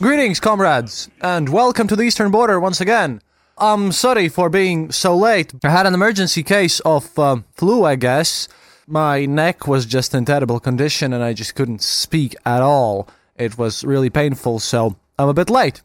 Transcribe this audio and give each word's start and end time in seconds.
Greetings, 0.00 0.40
comrades, 0.40 1.08
and 1.20 1.48
welcome 1.48 1.86
to 1.86 1.94
the 1.94 2.02
Eastern 2.02 2.32
Border 2.32 2.58
once 2.58 2.80
again. 2.80 3.22
I'm 3.56 3.92
sorry 3.92 4.28
for 4.28 4.50
being 4.50 4.90
so 4.90 5.16
late. 5.16 5.54
I 5.62 5.70
had 5.70 5.86
an 5.86 5.94
emergency 5.94 6.42
case 6.42 6.80
of 6.80 7.16
uh, 7.16 7.36
flu, 7.52 7.84
I 7.84 7.94
guess. 7.94 8.48
My 8.88 9.24
neck 9.24 9.68
was 9.68 9.86
just 9.86 10.12
in 10.12 10.24
terrible 10.24 10.58
condition 10.58 11.12
and 11.12 11.22
I 11.22 11.32
just 11.32 11.54
couldn't 11.54 11.80
speak 11.80 12.34
at 12.44 12.60
all. 12.60 13.08
It 13.36 13.56
was 13.56 13.84
really 13.84 14.10
painful, 14.10 14.58
so 14.58 14.96
I'm 15.16 15.28
a 15.28 15.34
bit 15.34 15.48
late. 15.48 15.82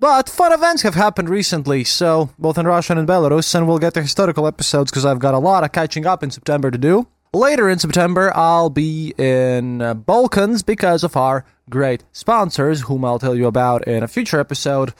But 0.00 0.28
fun 0.28 0.52
events 0.52 0.82
have 0.82 0.96
happened 0.96 1.28
recently, 1.28 1.84
so 1.84 2.30
both 2.40 2.58
in 2.58 2.66
Russia 2.66 2.94
and 2.94 3.00
in 3.00 3.06
Belarus, 3.06 3.54
and 3.54 3.68
we'll 3.68 3.78
get 3.78 3.94
to 3.94 4.02
historical 4.02 4.48
episodes 4.48 4.90
because 4.90 5.04
I've 5.04 5.20
got 5.20 5.34
a 5.34 5.38
lot 5.38 5.62
of 5.62 5.70
catching 5.70 6.04
up 6.04 6.24
in 6.24 6.32
September 6.32 6.72
to 6.72 6.78
do. 6.78 7.06
Later 7.34 7.70
in 7.70 7.78
September, 7.78 8.30
I'll 8.36 8.68
be 8.68 9.14
in 9.16 9.80
uh, 9.80 9.94
Balkans 9.94 10.62
because 10.62 11.02
of 11.02 11.16
our 11.16 11.46
great 11.70 12.04
sponsors, 12.12 12.82
whom 12.82 13.06
I'll 13.06 13.18
tell 13.18 13.34
you 13.34 13.46
about 13.46 13.88
in 13.88 14.02
a 14.02 14.08
future 14.08 14.38
episode. 14.38 14.92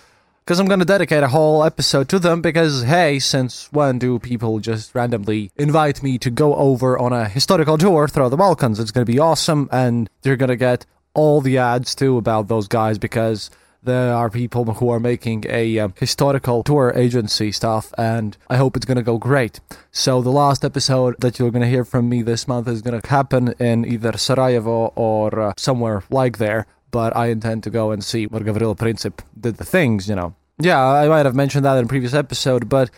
Because 0.42 0.58
I'm 0.58 0.66
going 0.66 0.78
to 0.78 0.86
dedicate 0.86 1.22
a 1.22 1.28
whole 1.28 1.62
episode 1.62 2.08
to 2.08 2.19
them. 2.19 2.41
Because, 2.41 2.84
hey, 2.84 3.19
since 3.19 3.70
when 3.70 3.98
do 3.98 4.19
people 4.19 4.61
just 4.61 4.94
randomly 4.94 5.50
invite 5.56 6.02
me 6.02 6.17
to 6.18 6.30
go 6.30 6.55
over 6.55 6.98
on 6.98 7.12
a 7.12 7.29
historical 7.29 7.77
tour 7.77 8.08
through 8.08 8.30
the 8.30 8.39
Balkans? 8.39 8.80
It's 8.80 8.92
going 8.92 9.05
to 9.05 9.12
be 9.12 9.18
awesome, 9.18 9.68
and 9.70 10.08
you're 10.23 10.36
going 10.36 10.48
to 10.48 10.56
get 10.56 10.86
all 11.12 11.42
the 11.42 11.58
ads 11.58 11.95
too 11.95 12.17
about 12.17 12.48
those 12.48 12.67
guys 12.67 12.96
because 12.96 13.51
there 13.82 14.14
are 14.14 14.30
people 14.30 14.64
who 14.74 14.90
are 14.90 15.00
making 15.00 15.44
a 15.48 15.78
um, 15.78 15.92
historical 15.98 16.62
tour 16.62 16.92
agency 16.94 17.50
stuff, 17.50 17.92
and 17.98 18.36
I 18.48 18.56
hope 18.56 18.76
it's 18.76 18.86
going 18.86 18.96
to 18.96 19.02
go 19.02 19.18
great. 19.18 19.60
So, 19.90 20.22
the 20.22 20.30
last 20.30 20.64
episode 20.64 21.16
that 21.20 21.38
you're 21.38 21.50
going 21.50 21.62
to 21.62 21.68
hear 21.68 21.84
from 21.84 22.08
me 22.08 22.22
this 22.22 22.46
month 22.46 22.68
is 22.68 22.80
going 22.80 23.00
to 23.00 23.08
happen 23.08 23.54
in 23.58 23.84
either 23.84 24.16
Sarajevo 24.16 24.92
or 24.94 25.40
uh, 25.40 25.52
somewhere 25.56 26.04
like 26.10 26.38
there, 26.38 26.66
but 26.90 27.16
I 27.16 27.26
intend 27.26 27.64
to 27.64 27.70
go 27.70 27.90
and 27.90 28.04
see 28.04 28.26
what 28.26 28.44
Gavrilo 28.44 28.76
Princip 28.76 29.20
did 29.38 29.56
the 29.56 29.64
things, 29.64 30.08
you 30.08 30.14
know. 30.14 30.34
Yeah, 30.58 30.80
I 30.80 31.08
might 31.08 31.26
have 31.26 31.34
mentioned 31.34 31.64
that 31.64 31.76
in 31.78 31.86
a 31.86 31.88
previous 31.88 32.14
episode, 32.14 32.68
but 32.68 32.90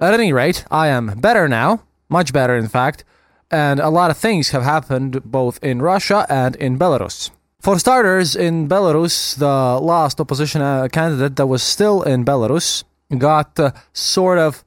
at 0.00 0.12
any 0.12 0.32
rate, 0.32 0.64
I 0.70 0.88
am 0.88 1.18
better 1.20 1.46
now, 1.46 1.84
much 2.08 2.32
better, 2.32 2.56
in 2.56 2.68
fact, 2.68 3.04
and 3.50 3.78
a 3.78 3.90
lot 3.90 4.10
of 4.10 4.16
things 4.16 4.50
have 4.50 4.64
happened 4.64 5.22
both 5.24 5.62
in 5.62 5.80
Russia 5.80 6.26
and 6.28 6.56
in 6.56 6.78
Belarus. 6.78 7.30
For 7.66 7.80
starters, 7.80 8.36
in 8.36 8.68
Belarus, 8.68 9.36
the 9.36 9.84
last 9.84 10.20
opposition 10.20 10.62
uh, 10.62 10.86
candidate 10.86 11.34
that 11.34 11.48
was 11.48 11.64
still 11.64 12.00
in 12.00 12.24
Belarus 12.24 12.84
got 13.18 13.58
uh, 13.58 13.72
sort 13.92 14.38
of. 14.38 14.62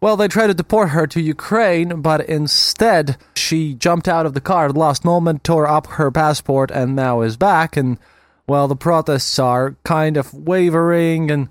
Well, 0.00 0.16
they 0.16 0.28
tried 0.28 0.46
to 0.46 0.54
deport 0.54 0.90
her 0.90 1.08
to 1.08 1.20
Ukraine, 1.20 2.00
but 2.00 2.20
instead 2.28 3.16
she 3.34 3.74
jumped 3.74 4.06
out 4.06 4.24
of 4.24 4.34
the 4.34 4.40
car 4.40 4.66
at 4.66 4.74
the 4.74 4.78
last 4.78 5.04
moment, 5.04 5.42
tore 5.42 5.66
up 5.66 5.88
her 5.98 6.12
passport, 6.12 6.70
and 6.70 6.94
now 6.94 7.22
is 7.22 7.36
back. 7.36 7.76
And, 7.76 7.98
well, 8.46 8.68
the 8.68 8.76
protests 8.76 9.36
are 9.40 9.74
kind 9.82 10.16
of 10.16 10.32
wavering 10.32 11.32
and 11.32 11.48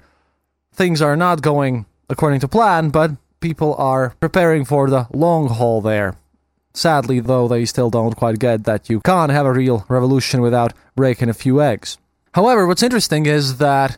things 0.74 1.02
are 1.02 1.18
not 1.18 1.42
going 1.42 1.86
according 2.09 2.40
to 2.40 2.47
plan, 2.47 2.92
but 2.92 3.12
people 3.42 3.75
are 3.75 4.16
preparing 4.22 4.63
for 4.63 4.90
the 4.90 5.08
long 5.12 5.50
haul 5.50 5.81
there. 5.81 6.16
Sadly, 6.74 7.20
though, 7.20 7.48
they 7.48 7.66
still 7.66 7.90
don't 7.90 8.16
quite 8.16 8.40
get 8.40 8.64
that 8.64 8.90
you 8.90 9.00
can't 9.02 9.32
have 9.32 9.46
a 9.46 9.54
real 9.54 9.86
revolution 9.90 10.42
without 10.42 10.74
breaking 10.96 11.30
a 11.30 11.34
few 11.34 11.62
eggs. 11.62 11.98
However, 12.34 12.66
what's 12.66 12.82
interesting 12.82 13.28
is 13.28 13.58
that, 13.58 13.98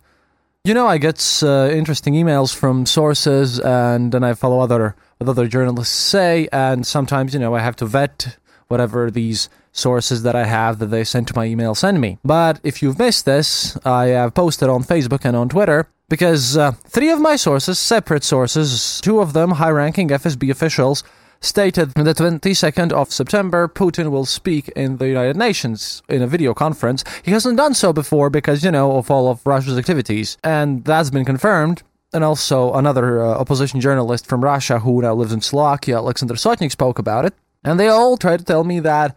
you 0.65 0.73
know, 0.73 0.87
I 0.87 0.97
get 0.97 1.41
uh, 1.41 1.69
interesting 1.71 2.15
emails 2.15 2.53
from 2.53 2.85
sources, 2.85 3.59
and 3.59 4.11
then 4.11 4.23
I 4.23 4.33
follow 4.33 4.59
other 4.59 4.95
what 5.17 5.29
other 5.29 5.47
journalists 5.47 5.95
say, 5.95 6.49
and 6.51 6.85
sometimes, 6.85 7.33
you 7.33 7.39
know, 7.39 7.55
I 7.55 7.61
have 7.61 7.77
to 7.77 7.85
vet 7.85 8.37
whatever 8.67 9.09
these 9.09 9.47
sources 9.71 10.23
that 10.23 10.35
I 10.35 10.45
have 10.45 10.79
that 10.79 10.87
they 10.87 11.03
send 11.03 11.27
to 11.27 11.35
my 11.35 11.45
email 11.45 11.75
send 11.75 12.01
me. 12.01 12.17
But 12.23 12.59
if 12.63 12.81
you've 12.81 12.99
missed 12.99 13.25
this, 13.25 13.77
I 13.85 14.07
have 14.07 14.33
posted 14.33 14.69
on 14.69 14.83
Facebook 14.83 15.23
and 15.23 15.35
on 15.35 15.49
Twitter 15.49 15.87
because 16.09 16.57
uh, 16.57 16.71
three 16.87 17.09
of 17.09 17.19
my 17.19 17.35
sources, 17.35 17.79
separate 17.79 18.23
sources, 18.23 18.99
two 19.01 19.19
of 19.19 19.33
them 19.33 19.51
high 19.51 19.69
ranking 19.69 20.09
FSB 20.09 20.49
officials, 20.49 21.03
stated 21.45 21.91
the 21.91 22.13
22nd 22.13 22.91
of 22.91 23.11
September 23.11 23.67
Putin 23.67 24.11
will 24.11 24.25
speak 24.25 24.69
in 24.69 24.97
the 24.97 25.07
United 25.07 25.37
Nations 25.37 26.01
in 26.09 26.21
a 26.21 26.27
video 26.27 26.53
conference. 26.53 27.03
He 27.23 27.31
hasn't 27.31 27.57
done 27.57 27.73
so 27.73 27.93
before 27.93 28.29
because, 28.29 28.63
you 28.63 28.71
know, 28.71 28.97
of 28.97 29.11
all 29.11 29.29
of 29.29 29.45
Russia's 29.45 29.77
activities. 29.77 30.37
And 30.43 30.83
that's 30.83 31.09
been 31.09 31.25
confirmed. 31.25 31.83
And 32.13 32.23
also, 32.23 32.73
another 32.73 33.21
uh, 33.21 33.39
opposition 33.39 33.81
journalist 33.81 34.25
from 34.25 34.43
Russia 34.43 34.79
who 34.79 35.01
now 35.01 35.13
lives 35.13 35.33
in 35.33 35.41
Slovakia, 35.41 35.97
Alexander 35.97 36.35
Sotnik, 36.35 36.71
spoke 36.71 36.97
about 36.97 37.25
it. 37.25 37.33
And 37.63 37.79
they 37.79 37.87
all 37.87 38.17
tried 38.17 38.39
to 38.39 38.45
tell 38.45 38.63
me 38.63 38.79
that 38.81 39.15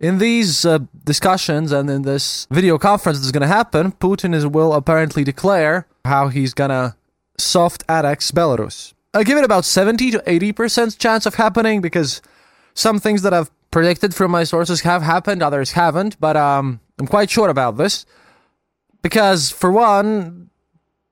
in 0.00 0.18
these 0.18 0.64
uh, 0.64 0.78
discussions 1.04 1.72
and 1.72 1.90
in 1.90 2.02
this 2.02 2.46
video 2.50 2.78
conference 2.78 3.18
that's 3.18 3.32
going 3.32 3.42
to 3.42 3.48
happen, 3.48 3.92
Putin 3.92 4.34
is, 4.34 4.46
will 4.46 4.72
apparently 4.72 5.24
declare 5.24 5.86
how 6.04 6.28
he's 6.28 6.54
going 6.54 6.70
to 6.70 6.94
soft 7.38 7.82
annex 7.88 8.30
Belarus. 8.30 8.94
I 9.14 9.24
give 9.24 9.38
it 9.38 9.44
about 9.44 9.64
70 9.64 10.10
to 10.12 10.18
80% 10.18 10.98
chance 10.98 11.26
of 11.26 11.36
happening 11.36 11.80
because 11.80 12.20
some 12.74 12.98
things 12.98 13.22
that 13.22 13.32
I've 13.32 13.50
predicted 13.70 14.14
from 14.14 14.30
my 14.30 14.44
sources 14.44 14.82
have 14.82 15.02
happened, 15.02 15.42
others 15.42 15.72
haven't, 15.72 16.18
but 16.20 16.36
um, 16.36 16.80
I'm 16.98 17.06
quite 17.06 17.30
sure 17.30 17.48
about 17.48 17.76
this. 17.76 18.06
Because, 19.02 19.50
for 19.50 19.70
one, 19.70 20.50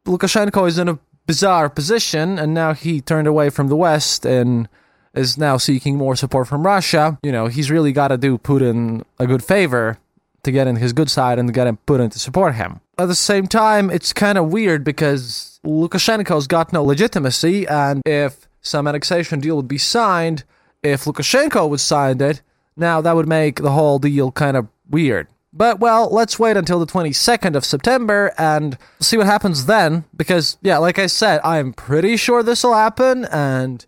Lukashenko 0.07 0.67
is 0.69 0.79
in 0.79 0.89
a 0.89 0.99
bizarre 1.27 1.69
position, 1.71 2.39
and 2.39 2.53
now 2.55 2.73
he 2.73 3.01
turned 3.01 3.27
away 3.27 3.51
from 3.51 3.69
the 3.69 3.77
West 3.77 4.25
and 4.25 4.69
is 5.15 5.39
now 5.39 5.57
seeking 5.57 5.97
more 5.97 6.15
support 6.17 6.47
from 6.47 6.65
Russia. 6.65 7.19
You 7.23 7.33
know, 7.33 7.47
he's 7.47 7.71
really 7.71 7.93
got 7.93 8.09
to 8.09 8.19
do 8.19 8.39
Putin 8.39 9.05
a 9.19 9.27
good 9.27 9.43
favor 9.43 9.99
to 10.43 10.53
get 10.53 10.67
in 10.67 10.77
his 10.77 10.93
good 10.93 11.11
side 11.11 11.39
and 11.39 11.53
get 11.53 11.67
Putin 11.87 12.11
to 12.13 12.19
support 12.19 12.55
him. 12.55 12.81
At 12.99 13.09
the 13.09 13.15
same 13.15 13.47
time, 13.47 13.91
it's 13.91 14.15
kind 14.15 14.39
of 14.39 14.51
weird 14.51 14.83
because 14.83 15.61
Lukashenko's 15.65 16.47
got 16.47 16.73
no 16.73 16.83
legitimacy, 16.83 17.67
and 17.67 18.01
if 18.07 18.49
some 18.63 18.89
annexation 18.89 19.39
deal 19.39 19.57
would 19.57 19.69
be 19.69 19.77
signed, 19.77 20.45
if 20.83 21.05
Lukashenko 21.05 21.69
would 21.69 21.81
sign 21.81 22.21
it, 22.23 22.41
now 22.75 23.03
that 23.03 23.15
would 23.15 23.29
make 23.29 23.57
the 23.57 23.73
whole 23.73 23.99
deal 23.99 24.33
kind 24.33 24.57
of 24.57 24.69
weird. 24.89 25.29
But 25.53 25.79
well, 25.79 26.09
let's 26.11 26.39
wait 26.39 26.57
until 26.57 26.79
the 26.79 26.87
22nd 26.87 27.55
of 27.55 27.65
September 27.65 28.33
and 28.39 28.79
see 29.01 29.17
what 29.19 29.27
happens 29.27 29.67
then. 29.67 30.05
Because, 30.17 30.57
yeah, 30.63 30.79
like 30.79 30.99
I 30.99 31.07
said, 31.07 31.41
I'm 31.45 31.75
pretty 31.75 32.17
sure 32.17 32.43
this 32.43 32.65
will 32.65 32.75
happen, 32.75 33.27
and 33.27 33.85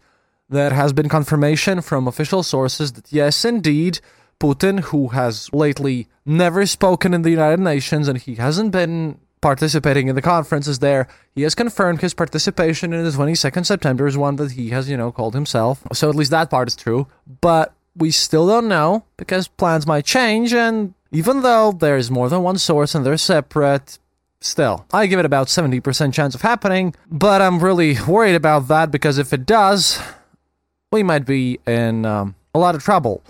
there 0.50 0.70
has 0.70 0.92
been 0.92 1.08
confirmation 1.08 1.80
from 1.80 2.06
official 2.06 2.42
sources 2.42 2.92
that 2.92 3.10
yes, 3.10 3.44
indeed, 3.44 4.00
Putin, 4.40 4.80
who 4.80 5.08
has 5.08 5.52
lately 5.52 6.08
never 6.24 6.66
spoken 6.66 7.14
in 7.14 7.22
the 7.22 7.30
United 7.30 7.60
Nations 7.60 8.08
and 8.08 8.18
he 8.18 8.36
hasn't 8.36 8.70
been 8.70 9.18
participating 9.40 10.08
in 10.08 10.14
the 10.14 10.22
conferences 10.22 10.78
there. 10.78 11.08
He 11.34 11.42
has 11.42 11.54
confirmed 11.54 12.00
his 12.00 12.14
participation 12.14 12.92
in 12.92 13.04
the 13.04 13.10
22nd 13.10 13.66
September 13.66 14.06
is 14.06 14.16
one 14.16 14.36
that 14.36 14.52
he 14.52 14.70
has, 14.70 14.88
you 14.88 14.96
know, 14.96 15.12
called 15.12 15.34
himself. 15.34 15.82
So 15.92 16.08
at 16.08 16.16
least 16.16 16.30
that 16.30 16.50
part 16.50 16.68
is 16.68 16.76
true. 16.76 17.06
But 17.40 17.72
we 17.96 18.10
still 18.10 18.46
don't 18.46 18.68
know 18.68 19.04
because 19.16 19.48
plans 19.48 19.86
might 19.86 20.04
change. 20.04 20.52
And 20.52 20.94
even 21.12 21.42
though 21.42 21.72
there's 21.72 22.10
more 22.10 22.28
than 22.28 22.42
one 22.42 22.58
source 22.58 22.94
and 22.94 23.04
they're 23.04 23.16
separate, 23.16 23.98
still, 24.40 24.86
I 24.92 25.06
give 25.06 25.18
it 25.18 25.26
about 25.26 25.48
70% 25.48 26.12
chance 26.12 26.34
of 26.34 26.42
happening. 26.42 26.94
But 27.10 27.42
I'm 27.42 27.60
really 27.60 27.96
worried 28.06 28.34
about 28.34 28.68
that 28.68 28.90
because 28.90 29.18
if 29.18 29.32
it 29.32 29.46
does, 29.46 30.00
we 30.92 31.02
might 31.02 31.26
be 31.26 31.58
in 31.66 32.06
um, 32.06 32.34
a 32.54 32.58
lot 32.58 32.74
of 32.74 32.82
trouble. 32.82 33.22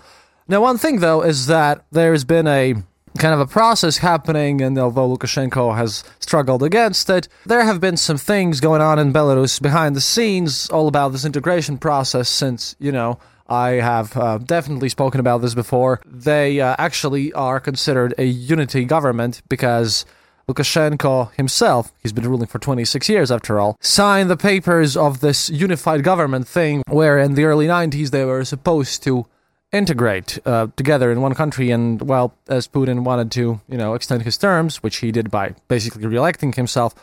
Now, 0.49 0.61
one 0.61 0.79
thing 0.79 0.99
though 0.99 1.21
is 1.21 1.45
that 1.45 1.85
there's 1.91 2.23
been 2.23 2.47
a 2.47 2.73
kind 3.19 3.35
of 3.35 3.39
a 3.39 3.45
process 3.45 3.97
happening, 3.97 4.61
and 4.61 4.79
although 4.79 5.15
Lukashenko 5.15 5.75
has 5.77 6.03
struggled 6.19 6.63
against 6.63 7.07
it, 7.11 7.27
there 7.45 7.63
have 7.63 7.79
been 7.79 7.97
some 7.97 8.17
things 8.17 8.59
going 8.59 8.81
on 8.81 8.97
in 8.97 9.13
Belarus 9.13 9.61
behind 9.61 9.95
the 9.95 10.01
scenes 10.01 10.67
all 10.71 10.87
about 10.87 11.11
this 11.11 11.23
integration 11.23 11.77
process 11.77 12.29
since, 12.29 12.75
you 12.79 12.91
know, 12.91 13.19
I 13.47 13.73
have 13.73 14.17
uh, 14.17 14.39
definitely 14.39 14.89
spoken 14.89 15.19
about 15.19 15.43
this 15.43 15.53
before. 15.53 16.01
They 16.03 16.59
uh, 16.59 16.75
actually 16.79 17.31
are 17.33 17.59
considered 17.59 18.15
a 18.17 18.25
unity 18.25 18.85
government 18.85 19.43
because 19.49 20.03
Lukashenko 20.47 21.31
himself, 21.35 21.91
he's 22.01 22.13
been 22.13 22.27
ruling 22.27 22.47
for 22.47 22.57
26 22.57 23.07
years 23.07 23.31
after 23.31 23.59
all, 23.59 23.77
signed 23.81 24.31
the 24.31 24.37
papers 24.37 24.97
of 24.97 25.19
this 25.19 25.51
unified 25.51 26.03
government 26.03 26.47
thing 26.47 26.81
where 26.87 27.19
in 27.19 27.35
the 27.35 27.43
early 27.43 27.67
90s 27.67 28.09
they 28.09 28.25
were 28.25 28.43
supposed 28.43 29.03
to 29.03 29.27
integrate 29.71 30.39
uh, 30.45 30.67
together 30.75 31.11
in 31.11 31.21
one 31.21 31.35
country. 31.35 31.71
And 31.71 32.01
well, 32.01 32.33
as 32.47 32.67
Putin 32.67 33.03
wanted 33.03 33.31
to, 33.31 33.61
you 33.67 33.77
know, 33.77 33.93
extend 33.93 34.23
his 34.23 34.37
terms, 34.37 34.81
which 34.83 34.97
he 34.97 35.11
did 35.11 35.29
by 35.29 35.55
basically 35.67 36.05
re-electing 36.05 36.53
himself 36.53 36.95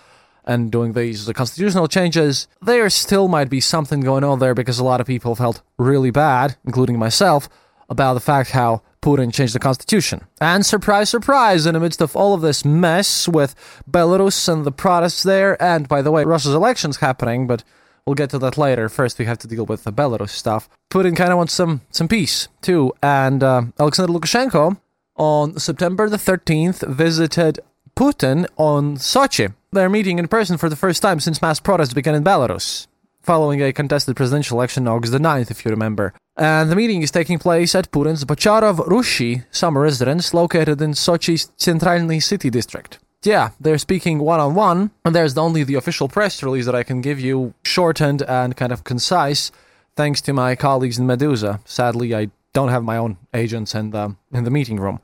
and 0.45 0.71
doing 0.71 0.93
these 0.93 1.27
the 1.27 1.35
constitutional 1.35 1.89
changes, 1.89 2.47
there 2.63 2.89
still 2.91 3.29
might 3.29 3.51
be 3.51 3.61
something 3.61 4.01
going 4.01 4.25
on 4.25 4.39
there 4.39 4.55
because 4.55 4.79
a 4.79 4.85
lot 4.85 5.01
of 5.01 5.07
people 5.07 5.35
felt 5.35 5.63
really 5.77 6.11
bad, 6.11 6.57
including 6.65 6.99
myself, 6.99 7.49
about 7.89 8.15
the 8.15 8.21
fact 8.21 8.51
how 8.51 8.83
Putin 9.03 9.33
changed 9.33 9.55
the 9.55 9.61
constitution. 9.61 10.25
And 10.41 10.67
surprise, 10.67 11.11
surprise, 11.11 11.67
in 11.67 11.75
the 11.75 11.81
midst 11.81 12.01
of 12.01 12.17
all 12.17 12.35
of 12.35 12.41
this 12.41 12.65
mess 12.65 13.29
with 13.29 13.55
Belarus 13.89 14.49
and 14.53 14.65
the 14.65 14.73
protests 14.73 15.23
there, 15.23 15.61
and 15.63 15.89
by 15.89 16.03
the 16.03 16.11
way, 16.11 16.25
Russia's 16.25 16.55
elections 16.55 16.97
happening, 16.99 17.47
but 17.47 17.63
We'll 18.07 18.15
get 18.15 18.31
to 18.31 18.39
that 18.39 18.57
later. 18.57 18.89
First, 18.89 19.19
we 19.19 19.25
have 19.25 19.39
to 19.39 19.49
deal 19.49 19.67
with 19.67 19.83
the 19.83 19.93
Belarus 19.93 20.31
stuff. 20.31 20.69
Putin 20.91 21.17
kind 21.17 21.33
of 21.33 21.39
wants 21.39 21.53
some 21.53 21.81
some 21.91 22.07
peace 22.07 22.47
too, 22.63 22.93
and 23.03 23.43
uh, 23.43 23.63
Alexander 23.81 24.13
Lukashenko 24.13 24.79
on 25.17 25.59
September 25.59 26.09
the 26.09 26.17
13th 26.17 26.87
visited 26.89 27.59
Putin 27.97 28.47
on 28.57 28.97
Sochi. 28.97 29.55
They're 29.73 29.89
meeting 29.89 30.21
in 30.21 30.29
person 30.29 30.57
for 30.57 30.69
the 30.69 30.77
first 30.77 31.03
time 31.03 31.19
since 31.19 31.43
mass 31.43 31.59
protests 31.59 31.95
began 31.95 32.15
in 32.15 32.23
Belarus, 32.23 32.87
following 33.23 33.61
a 33.61 33.73
contested 33.73 34.15
presidential 34.15 34.59
election 34.59 34.87
on 34.87 34.95
August 34.95 35.13
the 35.13 35.19
9th, 35.19 35.51
if 35.51 35.65
you 35.65 35.71
remember. 35.71 36.15
And 36.37 36.71
the 36.71 36.77
meeting 36.77 37.03
is 37.03 37.11
taking 37.11 37.39
place 37.39 37.75
at 37.75 37.91
Putin's 37.91 38.25
Bocharov 38.25 38.87
Ruchei 38.87 39.47
summer 39.51 39.81
residence 39.81 40.33
located 40.33 40.81
in 40.81 40.93
Sochi's 40.93 41.51
Centralny 41.59 42.23
city 42.23 42.51
district 42.51 42.99
yeah, 43.27 43.51
they're 43.61 43.79
speaking 43.79 44.19
one 44.19 44.41
on 44.41 44.55
one, 44.55 44.91
and 45.05 45.15
there's 45.15 45.37
only 45.37 45.65
the 45.65 45.75
official 45.75 46.09
press 46.09 46.43
release 46.43 46.67
that 46.67 46.75
I 46.75 46.83
can 46.83 47.01
give 47.01 47.21
you, 47.21 47.55
shortened 47.65 48.23
and 48.23 48.57
kind 48.57 48.73
of 48.73 48.85
concise, 48.85 49.51
thanks 49.97 50.21
to 50.23 50.33
my 50.33 50.55
colleagues 50.55 50.99
in 50.99 51.07
Meduza. 51.07 51.61
Sadly, 51.67 52.15
I 52.15 52.31
don't 52.53 52.69
have 52.69 52.85
my 52.85 52.97
own 52.97 53.19
agents 53.35 53.75
in 53.75 53.91
the 53.91 54.17
in 54.33 54.45
the 54.45 54.51
meeting 54.51 54.79
room. 54.79 55.01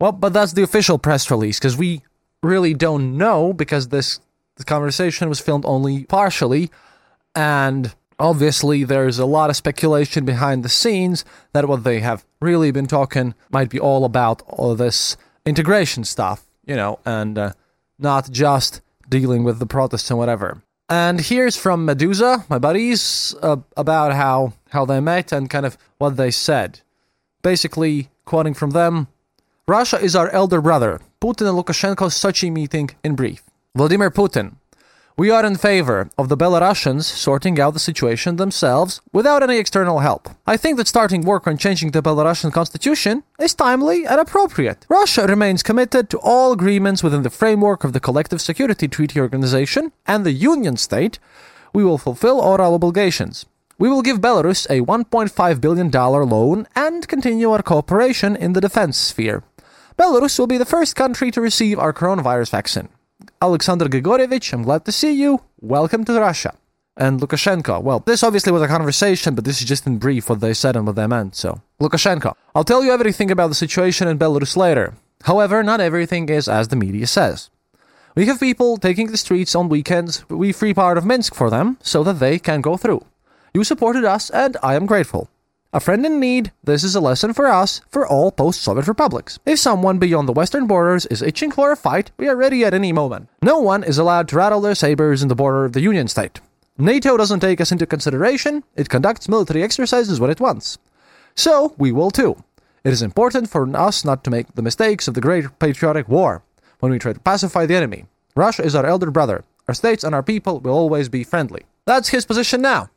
Well, 0.00 0.12
but 0.12 0.32
that's 0.32 0.52
the 0.52 0.62
official 0.62 0.98
press 0.98 1.30
release 1.30 1.58
because 1.58 1.76
we 1.76 2.02
really 2.42 2.74
don't 2.74 3.16
know 3.16 3.52
because 3.52 3.88
this, 3.88 4.20
this 4.56 4.64
conversation 4.64 5.28
was 5.28 5.40
filmed 5.40 5.64
only 5.66 6.04
partially, 6.04 6.70
and 7.34 7.94
obviously 8.18 8.84
there's 8.84 9.18
a 9.18 9.26
lot 9.26 9.50
of 9.50 9.56
speculation 9.56 10.24
behind 10.24 10.64
the 10.64 10.68
scenes 10.68 11.24
that 11.52 11.68
what 11.68 11.84
they 11.84 12.00
have 12.00 12.24
really 12.40 12.70
been 12.70 12.86
talking 12.86 13.34
might 13.50 13.68
be 13.68 13.80
all 13.80 14.04
about 14.04 14.42
all 14.46 14.74
this 14.74 15.16
integration 15.44 16.04
stuff 16.04 16.45
you 16.66 16.76
know, 16.76 16.98
and 17.04 17.38
uh, 17.38 17.52
not 17.98 18.30
just 18.30 18.80
dealing 19.08 19.44
with 19.44 19.58
the 19.58 19.66
protests 19.66 20.10
and 20.10 20.18
whatever. 20.18 20.62
And 20.88 21.20
here's 21.20 21.56
from 21.56 21.86
Meduza, 21.86 22.48
my 22.48 22.58
buddies, 22.58 23.34
uh, 23.42 23.56
about 23.76 24.12
how, 24.12 24.52
how 24.70 24.84
they 24.84 25.00
met 25.00 25.32
and 25.32 25.50
kind 25.50 25.66
of 25.66 25.76
what 25.98 26.16
they 26.16 26.30
said. 26.30 26.80
Basically, 27.42 28.10
quoting 28.24 28.54
from 28.54 28.70
them 28.70 29.08
Russia 29.68 29.98
is 29.98 30.14
our 30.14 30.30
elder 30.30 30.60
brother. 30.60 31.00
Putin 31.20 31.48
and 31.48 31.58
Lukashenko's 31.58 32.14
Sochi 32.14 32.52
meeting 32.52 32.90
in 33.02 33.16
brief. 33.16 33.42
Vladimir 33.74 34.12
Putin, 34.12 34.54
we 35.18 35.30
are 35.30 35.46
in 35.46 35.56
favor 35.56 36.10
of 36.18 36.28
the 36.28 36.36
Belarusians 36.36 37.04
sorting 37.04 37.58
out 37.58 37.72
the 37.72 37.80
situation 37.80 38.36
themselves 38.36 39.00
without 39.14 39.42
any 39.42 39.56
external 39.56 40.00
help. 40.00 40.28
I 40.46 40.58
think 40.58 40.76
that 40.76 40.88
starting 40.88 41.22
work 41.22 41.46
on 41.46 41.56
changing 41.56 41.92
the 41.92 42.02
Belarusian 42.02 42.52
constitution 42.52 43.22
is 43.38 43.54
timely 43.54 44.04
and 44.04 44.20
appropriate. 44.20 44.84
Russia 44.90 45.26
remains 45.26 45.62
committed 45.62 46.10
to 46.10 46.18
all 46.18 46.52
agreements 46.52 47.02
within 47.02 47.22
the 47.22 47.30
framework 47.30 47.82
of 47.82 47.94
the 47.94 48.00
Collective 48.00 48.42
Security 48.42 48.88
Treaty 48.88 49.18
Organization 49.18 49.90
and 50.06 50.26
the 50.26 50.32
Union 50.32 50.76
State. 50.76 51.18
We 51.72 51.82
will 51.82 51.98
fulfill 51.98 52.38
all 52.38 52.60
our 52.60 52.74
obligations. 52.74 53.46
We 53.78 53.88
will 53.88 54.02
give 54.02 54.20
Belarus 54.20 54.66
a 54.68 54.84
$1.5 54.84 55.60
billion 55.62 55.90
loan 55.90 56.68
and 56.76 57.08
continue 57.08 57.50
our 57.52 57.62
cooperation 57.62 58.36
in 58.36 58.52
the 58.52 58.60
defense 58.60 58.98
sphere. 58.98 59.42
Belarus 59.98 60.38
will 60.38 60.46
be 60.46 60.58
the 60.58 60.66
first 60.66 60.94
country 60.94 61.30
to 61.30 61.40
receive 61.40 61.78
our 61.78 61.94
coronavirus 61.94 62.50
vaccine. 62.50 62.88
Alexander 63.40 63.86
Grigorievich, 63.86 64.52
I'm 64.52 64.62
glad 64.62 64.84
to 64.84 64.92
see 64.92 65.12
you. 65.12 65.40
Welcome 65.60 66.04
to 66.04 66.20
Russia. 66.20 66.54
And 66.96 67.20
Lukashenko, 67.20 67.82
well, 67.82 68.00
this 68.00 68.22
obviously 68.22 68.52
was 68.52 68.62
a 68.62 68.68
conversation, 68.68 69.34
but 69.34 69.44
this 69.44 69.60
is 69.60 69.68
just 69.68 69.86
in 69.86 69.98
brief 69.98 70.28
what 70.28 70.40
they 70.40 70.54
said 70.54 70.76
and 70.76 70.86
what 70.86 70.96
they 70.96 71.06
meant. 71.06 71.36
So, 71.36 71.60
Lukashenko, 71.80 72.34
I'll 72.54 72.64
tell 72.64 72.82
you 72.84 72.92
everything 72.92 73.30
about 73.30 73.48
the 73.48 73.54
situation 73.54 74.08
in 74.08 74.18
Belarus 74.18 74.56
later. 74.56 74.94
However, 75.24 75.62
not 75.62 75.80
everything 75.80 76.28
is 76.28 76.48
as 76.48 76.68
the 76.68 76.76
media 76.76 77.06
says. 77.06 77.50
We 78.14 78.26
have 78.26 78.40
people 78.40 78.78
taking 78.78 79.08
the 79.08 79.18
streets 79.18 79.54
on 79.54 79.68
weekends. 79.68 80.26
We 80.30 80.52
free 80.52 80.72
part 80.72 80.96
of 80.96 81.04
Minsk 81.04 81.34
for 81.34 81.50
them 81.50 81.76
so 81.82 82.02
that 82.04 82.18
they 82.18 82.38
can 82.38 82.62
go 82.62 82.78
through. 82.78 83.04
You 83.52 83.64
supported 83.64 84.04
us, 84.04 84.30
and 84.30 84.56
I 84.62 84.74
am 84.74 84.86
grateful. 84.86 85.28
A 85.72 85.80
friend 85.80 86.06
in 86.06 86.20
need, 86.20 86.52
this 86.62 86.84
is 86.84 86.94
a 86.94 87.00
lesson 87.00 87.32
for 87.32 87.46
us, 87.46 87.80
for 87.88 88.06
all 88.06 88.30
post 88.30 88.62
Soviet 88.62 88.86
republics. 88.86 89.38
If 89.44 89.58
someone 89.58 89.98
beyond 89.98 90.28
the 90.28 90.32
western 90.32 90.66
borders 90.66 91.06
is 91.06 91.22
itching 91.22 91.50
for 91.50 91.72
a 91.72 91.76
fight, 91.76 92.12
we 92.16 92.28
are 92.28 92.36
ready 92.36 92.64
at 92.64 92.72
any 92.72 92.92
moment. 92.92 93.28
No 93.42 93.58
one 93.58 93.82
is 93.82 93.98
allowed 93.98 94.28
to 94.28 94.36
rattle 94.36 94.60
their 94.60 94.76
sabers 94.76 95.22
in 95.22 95.28
the 95.28 95.34
border 95.34 95.64
of 95.64 95.72
the 95.72 95.80
Union 95.80 96.06
State. 96.06 96.40
NATO 96.78 97.16
doesn't 97.16 97.40
take 97.40 97.60
us 97.60 97.72
into 97.72 97.84
consideration, 97.84 98.62
it 98.76 98.88
conducts 98.88 99.28
military 99.28 99.62
exercises 99.62 100.20
when 100.20 100.30
it 100.30 100.40
wants. 100.40 100.78
So, 101.34 101.74
we 101.76 101.90
will 101.90 102.10
too. 102.10 102.42
It 102.84 102.92
is 102.92 103.02
important 103.02 103.50
for 103.50 103.68
us 103.76 104.04
not 104.04 104.22
to 104.24 104.30
make 104.30 104.54
the 104.54 104.62
mistakes 104.62 105.08
of 105.08 105.14
the 105.14 105.20
Great 105.20 105.58
Patriotic 105.58 106.08
War 106.08 106.42
when 106.78 106.92
we 106.92 107.00
try 107.00 107.12
to 107.12 107.20
pacify 107.20 107.66
the 107.66 107.74
enemy. 107.74 108.06
Russia 108.36 108.62
is 108.62 108.76
our 108.76 108.86
elder 108.86 109.10
brother. 109.10 109.44
Our 109.66 109.74
states 109.74 110.04
and 110.04 110.14
our 110.14 110.22
people 110.22 110.60
will 110.60 110.74
always 110.74 111.08
be 111.08 111.24
friendly. 111.24 111.62
That's 111.86 112.10
his 112.10 112.24
position 112.24 112.62
now. 112.62 112.90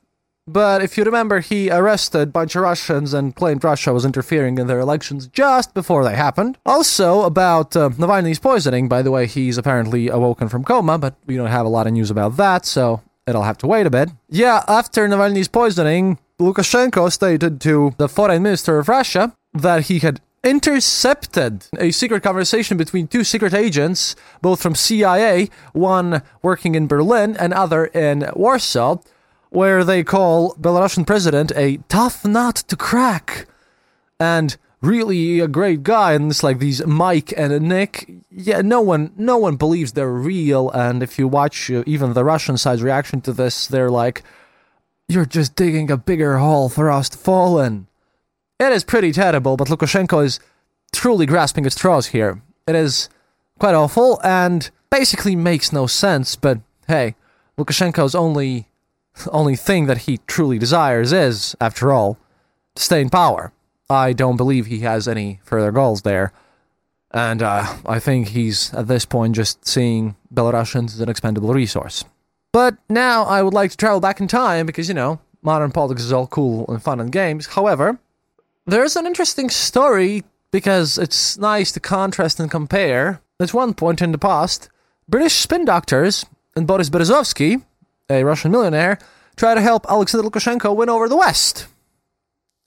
But 0.51 0.81
if 0.81 0.97
you 0.97 1.03
remember, 1.03 1.41
he 1.41 1.69
arrested 1.69 2.29
a 2.29 2.31
bunch 2.31 2.55
of 2.55 2.63
Russians 2.63 3.13
and 3.13 3.35
claimed 3.35 3.63
Russia 3.63 3.93
was 3.93 4.03
interfering 4.03 4.57
in 4.57 4.65
their 4.65 4.79
elections 4.79 5.27
just 5.27 5.75
before 5.75 6.03
they 6.03 6.15
happened. 6.15 6.57
Also, 6.65 7.21
about 7.21 7.75
uh, 7.75 7.89
Navalny's 7.89 8.39
poisoning, 8.39 8.87
by 8.89 9.03
the 9.03 9.11
way, 9.11 9.27
he's 9.27 9.59
apparently 9.59 10.07
awoken 10.07 10.49
from 10.49 10.63
coma, 10.63 10.97
but 10.97 11.15
we 11.27 11.37
don't 11.37 11.47
have 11.47 11.67
a 11.67 11.69
lot 11.69 11.85
of 11.85 11.93
news 11.93 12.09
about 12.09 12.35
that, 12.37 12.65
so 12.65 13.01
it'll 13.27 13.43
have 13.43 13.59
to 13.59 13.67
wait 13.67 13.85
a 13.85 13.91
bit. 13.91 14.09
Yeah, 14.27 14.63
after 14.67 15.07
Navalny's 15.07 15.47
poisoning, 15.47 16.17
Lukashenko 16.39 17.11
stated 17.11 17.61
to 17.61 17.93
the 17.97 18.09
foreign 18.09 18.41
minister 18.41 18.79
of 18.79 18.89
Russia 18.89 19.35
that 19.53 19.83
he 19.83 19.99
had 19.99 20.19
intercepted 20.43 21.65
a 21.77 21.91
secret 21.91 22.23
conversation 22.23 22.75
between 22.75 23.07
two 23.07 23.23
secret 23.23 23.53
agents, 23.53 24.15
both 24.41 24.61
from 24.61 24.73
CIA, 24.73 25.49
one 25.73 26.23
working 26.41 26.73
in 26.73 26.87
Berlin 26.87 27.35
and 27.37 27.53
other 27.53 27.85
in 27.85 28.29
Warsaw 28.33 28.97
where 29.49 29.83
they 29.83 30.03
call 30.03 30.55
Belarusian 30.55 31.05
president 31.05 31.51
a 31.55 31.77
tough 31.89 32.23
nut 32.23 32.55
to 32.67 32.75
crack 32.75 33.47
and 34.19 34.57
really 34.81 35.39
a 35.39 35.47
great 35.47 35.83
guy. 35.83 36.13
And 36.13 36.31
it's 36.31 36.43
like 36.43 36.59
these 36.59 36.85
Mike 36.85 37.33
and 37.35 37.61
Nick. 37.67 38.09
Yeah 38.31 38.61
no 38.61 38.81
one 38.81 39.11
no 39.17 39.37
one 39.37 39.55
believes 39.55 39.93
they're 39.93 40.09
real. 40.09 40.69
And 40.71 41.01
if 41.03 41.17
you 41.17 41.27
watch 41.27 41.69
uh, 41.71 41.83
even 41.85 42.13
the 42.13 42.23
Russian 42.23 42.57
side's 42.57 42.83
reaction 42.83 43.21
to 43.21 43.33
this 43.33 43.67
they're 43.67 43.89
like 43.89 44.23
you're 45.07 45.25
just 45.25 45.55
digging 45.55 45.89
a 45.89 45.97
bigger 45.97 46.37
hole 46.37 46.69
for 46.69 46.89
us 46.91 47.09
to 47.09 47.17
fall 47.17 47.59
in. 47.59 47.87
It 48.59 48.71
is 48.71 48.83
pretty 48.83 49.11
terrible 49.11 49.57
but 49.57 49.67
Lukashenko 49.67 50.23
is 50.23 50.39
truly 50.91 51.25
grasping 51.25 51.65
at 51.65 51.73
straws 51.73 52.07
here. 52.07 52.41
It 52.67 52.75
is 52.75 53.09
quite 53.57 53.75
awful 53.75 54.21
and 54.23 54.69
basically 54.89 55.35
makes 55.35 55.73
no 55.73 55.87
sense 55.87 56.35
but 56.35 56.59
hey 56.87 57.15
Lukashenko's 57.57 58.15
only 58.15 58.68
only 59.31 59.55
thing 59.55 59.85
that 59.87 59.99
he 59.99 60.19
truly 60.27 60.57
desires 60.57 61.11
is, 61.11 61.55
after 61.59 61.91
all, 61.91 62.17
to 62.75 62.83
stay 62.83 63.01
in 63.01 63.09
power. 63.09 63.51
I 63.89 64.13
don't 64.13 64.37
believe 64.37 64.67
he 64.67 64.79
has 64.79 65.07
any 65.07 65.39
further 65.43 65.71
goals 65.71 66.03
there. 66.03 66.31
And 67.11 67.41
uh, 67.41 67.77
I 67.85 67.99
think 67.99 68.29
he's, 68.29 68.73
at 68.73 68.87
this 68.87 69.05
point, 69.05 69.35
just 69.35 69.67
seeing 69.67 70.15
Belarusians 70.33 70.93
as 70.93 70.99
an 70.99 71.09
expendable 71.09 71.53
resource. 71.53 72.05
But 72.51 72.77
now 72.87 73.23
I 73.23 73.41
would 73.41 73.53
like 73.53 73.71
to 73.71 73.77
travel 73.77 73.99
back 73.99 74.19
in 74.19 74.27
time 74.27 74.65
because, 74.65 74.87
you 74.87 74.93
know, 74.93 75.19
modern 75.41 75.71
politics 75.71 76.03
is 76.03 76.13
all 76.13 76.27
cool 76.27 76.65
and 76.67 76.81
fun 76.81 76.99
and 76.99 77.11
games. 77.11 77.47
However, 77.47 77.99
there's 78.65 78.95
an 78.95 79.07
interesting 79.07 79.49
story 79.49 80.23
because 80.51 80.97
it's 80.97 81.37
nice 81.37 81.71
to 81.71 81.79
contrast 81.79 82.39
and 82.39 82.49
compare. 82.51 83.21
At 83.39 83.53
one 83.53 83.73
point 83.73 84.01
in 84.01 84.11
the 84.11 84.17
past, 84.17 84.69
British 85.07 85.33
spin 85.33 85.65
doctors 85.65 86.25
and 86.55 86.67
Boris 86.67 86.89
Berezovsky, 86.89 87.63
a 88.09 88.23
Russian 88.23 88.51
millionaire, 88.51 88.97
try 89.35 89.53
to 89.53 89.61
help 89.61 89.85
Alexander 89.89 90.27
Lukashenko 90.27 90.75
win 90.75 90.89
over 90.89 91.07
the 91.07 91.17
West. 91.17 91.67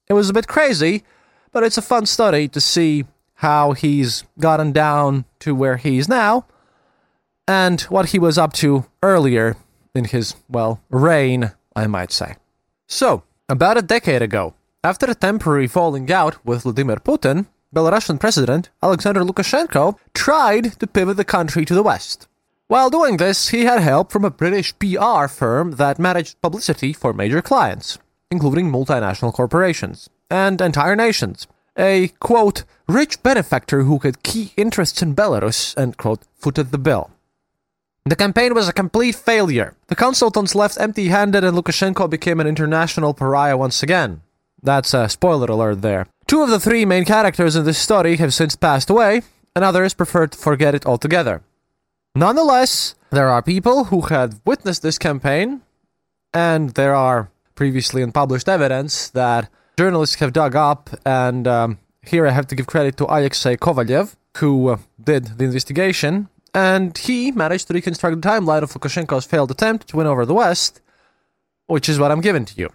It 0.09 0.15
was 0.15 0.31
a 0.31 0.35
bit 0.35 0.49
crazy, 0.49 1.05
but 1.53 1.63
it's 1.63 1.79
a 1.79 1.83
fun 1.83 2.07
study 2.07 2.49
to 2.49 2.61
see 2.61 3.05
how 3.35 3.73
he's 3.73 4.25
gotten 4.39 4.73
down 4.73 5.25
to 5.41 5.55
where 5.55 5.77
he 5.77 5.99
is 5.99 6.09
now 6.09 6.47
and 7.49 7.81
what 7.83 8.11
he 8.11 8.19
was 8.19 8.39
up 8.39 8.53
to 8.55 8.87
earlier 9.03 9.57
in 9.95 10.05
his, 10.05 10.35
well, 10.49 10.81
reign, 10.91 11.53
I 11.75 11.87
might 11.87 12.13
say. 12.13 12.37
So, 12.87 13.25
about 13.49 13.79
a 13.79 13.83
decade 13.83 14.23
ago, 14.23 14.55
after 14.85 15.07
a 15.07 15.15
temporary 15.15 15.67
falling 15.67 16.11
out 16.11 16.45
with 16.45 16.63
Vladimir 16.63 16.97
Putin, 16.97 17.47
Belarusian 17.75 18.21
President 18.21 18.71
Alexander 18.83 19.23
Lukashenko 19.23 19.97
tried 20.15 20.79
to 20.79 20.87
pivot 20.87 21.17
the 21.17 21.25
country 21.25 21.65
to 21.65 21.75
the 21.75 21.83
West. 21.83 22.29
While 22.73 22.89
doing 22.89 23.19
this, 23.19 23.49
he 23.49 23.67
had 23.67 23.81
help 23.81 24.11
from 24.11 24.25
a 24.25 24.31
British 24.31 24.73
PR 24.79 25.27
firm 25.29 25.73
that 25.73 25.99
managed 25.99 26.41
publicity 26.41 26.95
for 26.95 27.13
major 27.13 27.43
clients, 27.43 27.99
including 28.31 28.73
multinational 28.73 29.31
corporations 29.31 30.09
and 30.31 30.59
entire 30.59 30.97
nations. 30.97 31.47
A, 31.77 32.09
quote, 32.19 32.65
rich 32.89 33.23
benefactor 33.23 33.83
who 33.83 33.99
had 33.99 34.23
key 34.23 34.55
interests 34.57 35.03
in 35.03 35.15
Belarus, 35.15 35.77
end 35.77 35.99
quote, 35.99 36.23
footed 36.35 36.71
the 36.71 36.79
bill. 36.79 37.11
The 38.07 38.17
campaign 38.17 38.55
was 38.55 38.69
a 38.71 38.73
complete 38.73 39.17
failure. 39.17 39.77
The 39.89 39.95
consultants 39.95 40.55
left 40.55 40.81
empty 40.81 41.09
handed 41.09 41.45
and 41.45 41.55
Lukashenko 41.55 42.09
became 42.09 42.41
an 42.41 42.47
international 42.47 43.13
pariah 43.13 43.59
once 43.59 43.83
again. 43.83 44.23
That's 44.63 44.95
a 44.95 45.11
spoiler 45.11 45.49
alert 45.49 45.83
there. 45.83 46.07
Two 46.27 46.41
of 46.41 46.49
the 46.49 46.59
three 46.59 46.87
main 46.87 47.05
characters 47.05 47.55
in 47.55 47.67
this 47.67 47.77
story 47.77 48.17
have 48.17 48.33
since 48.33 48.57
passed 48.57 48.89
away, 48.89 49.21
and 49.55 49.63
others 49.63 49.93
preferred 49.93 50.33
to 50.33 50.39
forget 50.39 50.75
it 50.75 50.87
altogether. 50.87 51.43
Nonetheless, 52.15 52.95
there 53.11 53.29
are 53.29 53.43
people 53.43 53.85
who 53.85 54.03
had 54.03 54.39
witnessed 54.45 54.83
this 54.83 54.99
campaign, 54.99 55.63
and 56.35 56.71
there 56.71 56.95
are 56.95 57.31
previously 57.55 58.03
unpublished 58.03 58.51
evidence 58.51 59.09
that 59.11 59.49
journalists 59.79 60.17
have 60.17 60.35
dug 60.35 60.55
up, 60.55 60.91
and 61.07 61.49
um, 61.49 61.79
here 62.03 62.27
I 62.27 62.33
have 62.33 62.47
to 62.49 62.55
give 62.55 62.67
credit 62.67 62.99
to 62.99 63.07
Alexei 63.07 63.57
Kovalyev, 63.57 64.15
who 64.39 64.69
uh, 64.69 64.77
did 65.03 65.39
the 65.39 65.45
investigation, 65.45 66.29
and 66.55 66.97
he 66.99 67.33
managed 67.33 67.69
to 67.69 67.75
reconstruct 67.75 68.21
the 68.21 68.29
timeline 68.29 68.63
of 68.63 68.73
Lukashenko's 68.73 69.25
failed 69.25 69.51
attempt 69.51 69.89
to 69.89 69.97
win 69.97 70.07
over 70.07 70.27
the 70.27 70.35
West, 70.35 70.83
which 71.67 71.89
is 71.89 71.99
what 71.99 72.11
I'm 72.11 72.21
giving 72.21 72.45
to 72.45 72.55
you. 72.61 72.69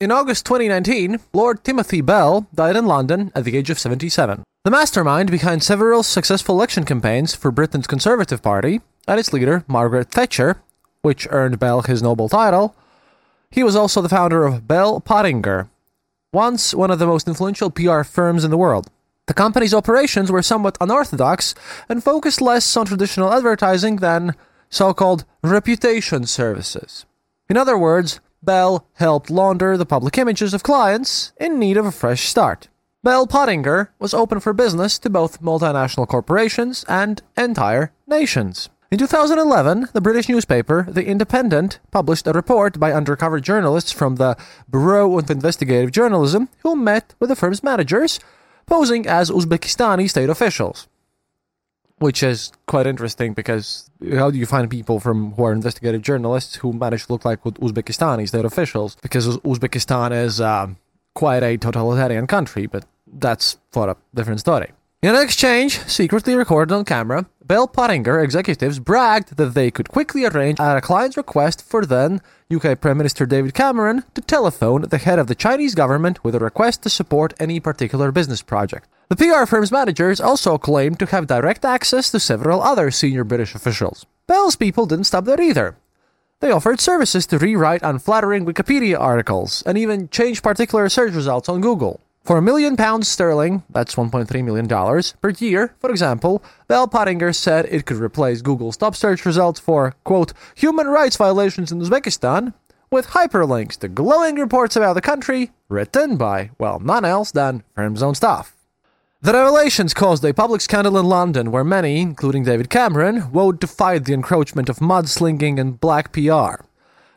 In 0.00 0.12
August 0.12 0.44
2019, 0.44 1.18
Lord 1.32 1.64
Timothy 1.64 2.02
Bell 2.02 2.46
died 2.54 2.76
in 2.76 2.84
London 2.84 3.32
at 3.34 3.44
the 3.44 3.56
age 3.56 3.70
of 3.70 3.78
77. 3.78 4.42
The 4.64 4.70
mastermind 4.70 5.28
behind 5.28 5.64
several 5.64 6.04
successful 6.04 6.54
election 6.54 6.84
campaigns 6.84 7.34
for 7.34 7.50
Britain's 7.50 7.88
Conservative 7.88 8.40
Party 8.40 8.80
and 9.08 9.18
its 9.18 9.32
leader, 9.32 9.64
Margaret 9.66 10.12
Thatcher, 10.12 10.62
which 11.00 11.26
earned 11.30 11.58
Bell 11.58 11.82
his 11.82 12.00
noble 12.00 12.28
title, 12.28 12.76
he 13.50 13.64
was 13.64 13.74
also 13.74 14.00
the 14.00 14.08
founder 14.08 14.44
of 14.44 14.68
Bell 14.68 15.00
Pottinger, 15.00 15.68
once 16.32 16.72
one 16.76 16.92
of 16.92 17.00
the 17.00 17.08
most 17.08 17.26
influential 17.26 17.70
PR 17.70 18.04
firms 18.04 18.44
in 18.44 18.52
the 18.52 18.56
world. 18.56 18.88
The 19.26 19.34
company's 19.34 19.74
operations 19.74 20.30
were 20.30 20.42
somewhat 20.42 20.78
unorthodox 20.80 21.56
and 21.88 22.04
focused 22.04 22.40
less 22.40 22.76
on 22.76 22.86
traditional 22.86 23.32
advertising 23.32 23.96
than 23.96 24.36
so 24.70 24.94
called 24.94 25.24
reputation 25.42 26.24
services. 26.24 27.04
In 27.50 27.56
other 27.56 27.76
words, 27.76 28.20
Bell 28.44 28.86
helped 28.92 29.28
launder 29.28 29.76
the 29.76 29.84
public 29.84 30.16
images 30.18 30.54
of 30.54 30.62
clients 30.62 31.32
in 31.40 31.58
need 31.58 31.76
of 31.76 31.84
a 31.84 31.90
fresh 31.90 32.28
start. 32.28 32.68
Bell 33.04 33.26
Pottinger 33.26 33.90
was 33.98 34.14
open 34.14 34.38
for 34.38 34.52
business 34.52 34.96
to 35.00 35.10
both 35.10 35.42
multinational 35.42 36.06
corporations 36.06 36.84
and 36.88 37.20
entire 37.36 37.90
nations. 38.06 38.68
In 38.92 38.98
2011, 38.98 39.88
the 39.92 40.00
British 40.00 40.28
newspaper 40.28 40.86
The 40.88 41.06
Independent 41.06 41.80
published 41.90 42.28
a 42.28 42.32
report 42.32 42.78
by 42.78 42.92
undercover 42.92 43.40
journalists 43.40 43.90
from 43.90 44.16
the 44.16 44.36
Bureau 44.70 45.18
of 45.18 45.28
Investigative 45.28 45.90
Journalism 45.90 46.48
who 46.62 46.76
met 46.76 47.16
with 47.18 47.28
the 47.28 47.34
firm's 47.34 47.64
managers, 47.64 48.20
posing 48.66 49.08
as 49.08 49.30
Uzbekistani 49.30 50.08
state 50.08 50.30
officials 50.30 50.88
which 51.98 52.20
is 52.20 52.50
quite 52.66 52.84
interesting 52.84 53.32
because 53.32 53.88
how 54.14 54.28
do 54.28 54.36
you 54.36 54.44
find 54.44 54.68
people 54.68 54.98
from 54.98 55.32
who 55.34 55.44
are 55.44 55.52
investigative 55.52 56.02
journalists 56.02 56.56
who 56.56 56.72
manage 56.72 57.06
to 57.06 57.12
look 57.12 57.24
like 57.24 57.40
Uzbekistani 57.44 58.26
state 58.26 58.44
officials? 58.44 58.96
Because 59.02 59.38
Uzbekistan 59.38 60.10
is 60.10 60.40
um, 60.40 60.76
quite 61.14 61.44
a 61.44 61.56
totalitarian 61.56 62.26
country, 62.26 62.66
but 62.66 62.84
that's 63.12 63.58
for 63.70 63.90
a 63.90 63.96
different 64.14 64.40
story. 64.40 64.72
In 65.02 65.16
an 65.16 65.20
exchange, 65.20 65.80
secretly 65.88 66.36
recorded 66.36 66.72
on 66.72 66.84
camera, 66.84 67.26
Bell 67.44 67.66
Pottinger 67.66 68.20
executives 68.20 68.78
bragged 68.78 69.36
that 69.36 69.54
they 69.54 69.68
could 69.68 69.88
quickly 69.88 70.24
arrange 70.24 70.60
at 70.60 70.76
a 70.76 70.80
client's 70.80 71.16
request 71.16 71.64
for 71.64 71.84
then 71.84 72.20
UK 72.54 72.80
Prime 72.80 72.98
Minister 72.98 73.26
David 73.26 73.52
Cameron 73.52 74.04
to 74.14 74.20
telephone 74.20 74.82
the 74.82 74.98
head 74.98 75.18
of 75.18 75.26
the 75.26 75.34
Chinese 75.34 75.74
government 75.74 76.22
with 76.22 76.36
a 76.36 76.38
request 76.38 76.84
to 76.84 76.88
support 76.88 77.34
any 77.40 77.58
particular 77.58 78.12
business 78.12 78.42
project. 78.42 78.88
The 79.08 79.16
PR 79.16 79.44
firm's 79.44 79.72
managers 79.72 80.20
also 80.20 80.56
claimed 80.56 81.00
to 81.00 81.06
have 81.06 81.26
direct 81.26 81.64
access 81.64 82.10
to 82.12 82.20
several 82.20 82.62
other 82.62 82.92
senior 82.92 83.24
British 83.24 83.56
officials. 83.56 84.06
Bell's 84.28 84.54
people 84.54 84.86
didn't 84.86 85.04
stop 85.04 85.24
there 85.24 85.40
either. 85.40 85.76
They 86.38 86.52
offered 86.52 86.80
services 86.80 87.26
to 87.26 87.38
rewrite 87.38 87.82
unflattering 87.82 88.46
Wikipedia 88.46 88.98
articles 88.98 89.62
and 89.66 89.76
even 89.76 90.08
change 90.08 90.42
particular 90.42 90.88
search 90.88 91.12
results 91.12 91.48
on 91.48 91.60
Google. 91.60 92.00
For 92.22 92.38
a 92.38 92.42
million 92.42 92.76
pounds 92.76 93.08
sterling, 93.08 93.64
that's 93.68 93.96
$1.3 93.96 94.44
million, 94.44 94.68
per 94.68 95.30
year, 95.44 95.74
for 95.80 95.90
example, 95.90 96.40
Bell 96.68 96.86
Pottinger 96.86 97.32
said 97.32 97.66
it 97.66 97.84
could 97.84 97.96
replace 97.96 98.42
Google's 98.42 98.76
top 98.76 98.94
search 98.94 99.26
results 99.26 99.58
for, 99.58 99.96
quote, 100.04 100.32
human 100.54 100.86
rights 100.86 101.16
violations 101.16 101.72
in 101.72 101.80
Uzbekistan 101.80 102.54
with 102.92 103.08
hyperlinks 103.08 103.76
to 103.78 103.88
glowing 103.88 104.36
reports 104.36 104.76
about 104.76 104.92
the 104.92 105.00
country 105.00 105.50
written 105.68 106.16
by, 106.16 106.50
well, 106.60 106.78
none 106.78 107.04
else 107.04 107.32
than 107.32 107.64
firm's 107.74 108.04
own 108.04 108.14
staff. 108.14 108.54
The 109.20 109.32
revelations 109.32 109.92
caused 109.92 110.24
a 110.24 110.32
public 110.32 110.60
scandal 110.60 110.98
in 110.98 111.06
London 111.06 111.50
where 111.50 111.64
many, 111.64 112.00
including 112.00 112.44
David 112.44 112.70
Cameron, 112.70 113.32
vowed 113.32 113.60
to 113.62 113.66
fight 113.66 114.04
the 114.04 114.14
encroachment 114.14 114.68
of 114.68 114.78
mudslinging 114.78 115.58
and 115.58 115.80
black 115.80 116.12
PR. 116.12 116.62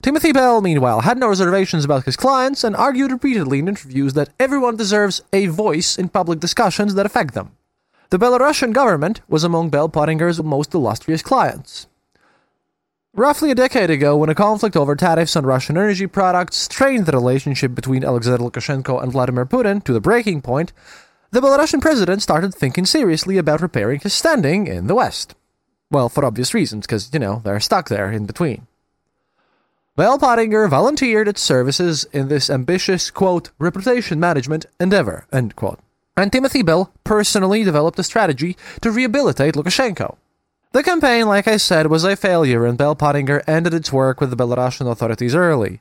Timothy 0.01 0.31
Bell, 0.31 0.61
meanwhile, 0.61 1.01
had 1.01 1.17
no 1.17 1.29
reservations 1.29 1.83
about 1.83 2.05
his 2.05 2.15
clients 2.15 2.63
and 2.63 2.75
argued 2.75 3.11
repeatedly 3.11 3.59
in 3.59 3.67
interviews 3.67 4.13
that 4.13 4.29
everyone 4.39 4.75
deserves 4.75 5.21
a 5.33 5.47
voice 5.47 5.97
in 5.97 6.09
public 6.09 6.39
discussions 6.39 6.93
that 6.93 7.05
affect 7.05 7.33
them. 7.33 7.51
The 8.11 8.19
Belarusian 8.19 8.71
government 8.71 9.21
was 9.27 9.43
among 9.43 9.69
Bell 9.69 9.89
Pottinger's 9.89 10.41
most 10.41 10.73
illustrious 10.73 11.23
clients. 11.23 11.87
Roughly 13.15 13.49
a 13.49 13.55
decade 13.55 13.89
ago, 13.89 14.17
when 14.17 14.29
a 14.29 14.35
conflict 14.35 14.75
over 14.75 14.95
tariffs 14.95 15.35
on 15.35 15.45
Russian 15.45 15.77
energy 15.77 16.05
products 16.05 16.57
strained 16.57 17.05
the 17.05 17.13
relationship 17.13 17.73
between 17.73 18.03
Alexander 18.03 18.43
Lukashenko 18.43 19.01
and 19.01 19.11
Vladimir 19.11 19.45
Putin 19.45 19.83
to 19.85 19.93
the 19.93 20.01
breaking 20.01 20.41
point, 20.41 20.73
the 21.31 21.39
Belarusian 21.39 21.81
president 21.81 22.21
started 22.21 22.53
thinking 22.53 22.85
seriously 22.85 23.37
about 23.37 23.61
repairing 23.61 24.01
his 24.01 24.13
standing 24.13 24.67
in 24.67 24.87
the 24.87 24.95
West. 24.95 25.33
Well, 25.89 26.09
for 26.09 26.25
obvious 26.25 26.53
reasons, 26.53 26.85
because, 26.85 27.09
you 27.13 27.19
know, 27.19 27.41
they're 27.43 27.59
stuck 27.59 27.89
there 27.89 28.11
in 28.11 28.25
between. 28.25 28.67
Bell 29.97 30.19
Pottinger 30.19 30.67
volunteered 30.67 31.29
its 31.29 31.41
services 31.41 32.05
in 32.11 32.27
this 32.27 32.49
ambitious, 32.49 33.09
quote, 33.09 33.51
reputation 33.57 34.19
management 34.19 34.65
endeavor, 34.77 35.25
end 35.31 35.55
quote. 35.55 35.79
And 36.17 36.33
Timothy 36.33 36.63
Bell 36.63 36.91
personally 37.05 37.63
developed 37.63 37.97
a 37.97 38.03
strategy 38.03 38.57
to 38.81 38.91
rehabilitate 38.91 39.53
Lukashenko. 39.53 40.17
The 40.73 40.83
campaign, 40.83 41.27
like 41.27 41.47
I 41.47 41.55
said, 41.55 41.87
was 41.87 42.03
a 42.03 42.17
failure, 42.17 42.65
and 42.65 42.77
Bell 42.77 42.93
Pottinger 42.93 43.41
ended 43.47 43.73
its 43.73 43.93
work 43.93 44.19
with 44.19 44.31
the 44.31 44.35
Belarusian 44.35 44.91
authorities 44.91 45.33
early. 45.33 45.79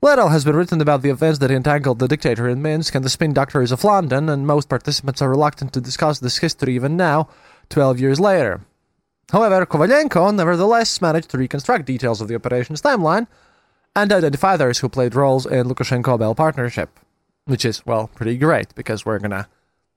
Little 0.00 0.28
has 0.28 0.44
been 0.44 0.54
written 0.54 0.80
about 0.80 1.02
the 1.02 1.10
events 1.10 1.40
that 1.40 1.50
entangled 1.50 1.98
the 1.98 2.06
dictator 2.06 2.48
in 2.48 2.62
Minsk 2.62 2.94
and 2.94 3.04
the 3.04 3.10
spin 3.10 3.32
doctors 3.32 3.72
of 3.72 3.82
London, 3.82 4.28
and 4.28 4.46
most 4.46 4.68
participants 4.68 5.20
are 5.20 5.28
reluctant 5.28 5.72
to 5.72 5.80
discuss 5.80 6.20
this 6.20 6.38
history 6.38 6.76
even 6.76 6.96
now, 6.96 7.28
12 7.68 7.98
years 7.98 8.20
later. 8.20 8.60
However, 9.32 9.64
Kovalenko 9.64 10.34
nevertheless 10.34 11.00
managed 11.00 11.30
to 11.30 11.38
reconstruct 11.38 11.86
details 11.86 12.20
of 12.20 12.28
the 12.28 12.34
operation's 12.34 12.82
timeline 12.82 13.26
and 13.94 14.12
identify 14.12 14.54
others 14.54 14.78
who 14.78 14.88
played 14.88 15.14
roles 15.14 15.46
in 15.46 15.66
Lukashenko 15.66 16.18
Bell 16.18 16.34
partnership, 16.34 16.98
which 17.44 17.64
is, 17.64 17.84
well, 17.86 18.08
pretty 18.14 18.36
great 18.36 18.74
because 18.74 19.04
we're 19.04 19.18
gonna 19.18 19.48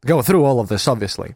go 0.06 0.22
through 0.22 0.44
all 0.44 0.60
of 0.60 0.70
this, 0.70 0.88
obviously. 0.88 1.36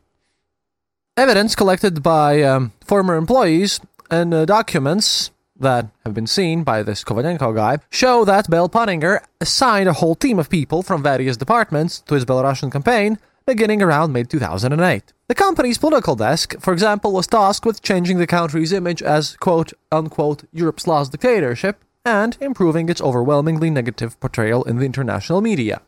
Evidence 1.15 1.55
collected 1.55 2.03
by 2.03 2.43
um, 2.43 2.73
former 2.85 3.15
employees 3.15 3.79
and 4.11 4.33
uh, 4.33 4.45
documents 4.45 5.31
that 5.59 5.89
have 6.05 6.13
been 6.13 6.27
seen 6.27 6.63
by 6.63 6.83
this 6.83 7.03
Kovalenko 7.03 7.55
guy 7.55 7.79
show 7.89 8.23
that 8.25 8.49
Bell 8.49 8.69
Pottinger 8.69 9.23
assigned 9.41 9.89
a 9.89 9.93
whole 9.93 10.13
team 10.13 10.37
of 10.37 10.49
people 10.49 10.83
from 10.83 11.01
various 11.01 11.37
departments 11.37 12.01
to 12.01 12.13
his 12.13 12.25
Belarusian 12.25 12.71
campaign 12.71 13.17
beginning 13.47 13.81
around 13.81 14.11
mid 14.11 14.29
2008. 14.29 15.13
The 15.29 15.33
company's 15.33 15.77
political 15.77 16.17
desk, 16.17 16.59
for 16.59 16.73
example, 16.73 17.13
was 17.13 17.27
tasked 17.27 17.65
with 17.65 17.81
changing 17.81 18.17
the 18.17 18.27
country's 18.27 18.73
image 18.73 19.01
as 19.01 19.37
quote 19.37 19.71
unquote 19.89 20.43
Europe's 20.51 20.85
last 20.85 21.13
dictatorship 21.13 21.81
and 22.03 22.37
improving 22.41 22.89
its 22.89 23.01
overwhelmingly 23.01 23.69
negative 23.69 24.19
portrayal 24.19 24.65
in 24.65 24.77
the 24.77 24.85
international 24.85 25.39
media. 25.39 25.81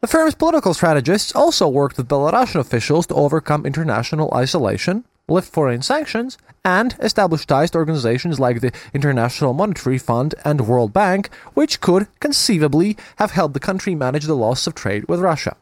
The 0.00 0.08
firm's 0.08 0.34
political 0.34 0.74
strategists 0.74 1.34
also 1.34 1.68
worked 1.68 1.96
with 1.96 2.08
Belarusian 2.08 2.60
officials 2.60 3.06
to 3.06 3.14
overcome 3.14 3.64
international 3.64 4.32
isolation, 4.34 5.04
lift 5.28 5.52
foreign 5.52 5.82
sanctions, 5.82 6.36
and 6.64 6.96
establish 6.98 7.46
ties 7.46 7.70
to 7.70 7.78
organizations 7.78 8.40
like 8.40 8.60
the 8.60 8.72
International 8.92 9.52
Monetary 9.52 9.98
Fund 9.98 10.34
and 10.44 10.66
World 10.66 10.92
Bank, 10.92 11.30
which 11.54 11.80
could 11.80 12.08
conceivably 12.18 12.96
have 13.16 13.30
helped 13.30 13.54
the 13.54 13.60
country 13.60 13.94
manage 13.94 14.24
the 14.24 14.34
loss 14.34 14.66
of 14.66 14.74
trade 14.74 15.06
with 15.08 15.20
Russia. 15.20 15.56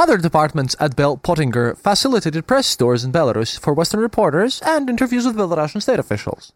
Other 0.00 0.16
departments 0.16 0.74
at 0.80 0.96
Bell 0.96 1.18
Pottinger 1.18 1.74
facilitated 1.74 2.46
press 2.46 2.74
tours 2.74 3.04
in 3.04 3.12
Belarus 3.12 3.60
for 3.60 3.74
Western 3.74 4.00
reporters 4.00 4.62
and 4.64 4.88
interviews 4.88 5.26
with 5.26 5.36
Belarusian 5.36 5.82
state 5.82 5.98
officials. 5.98 6.54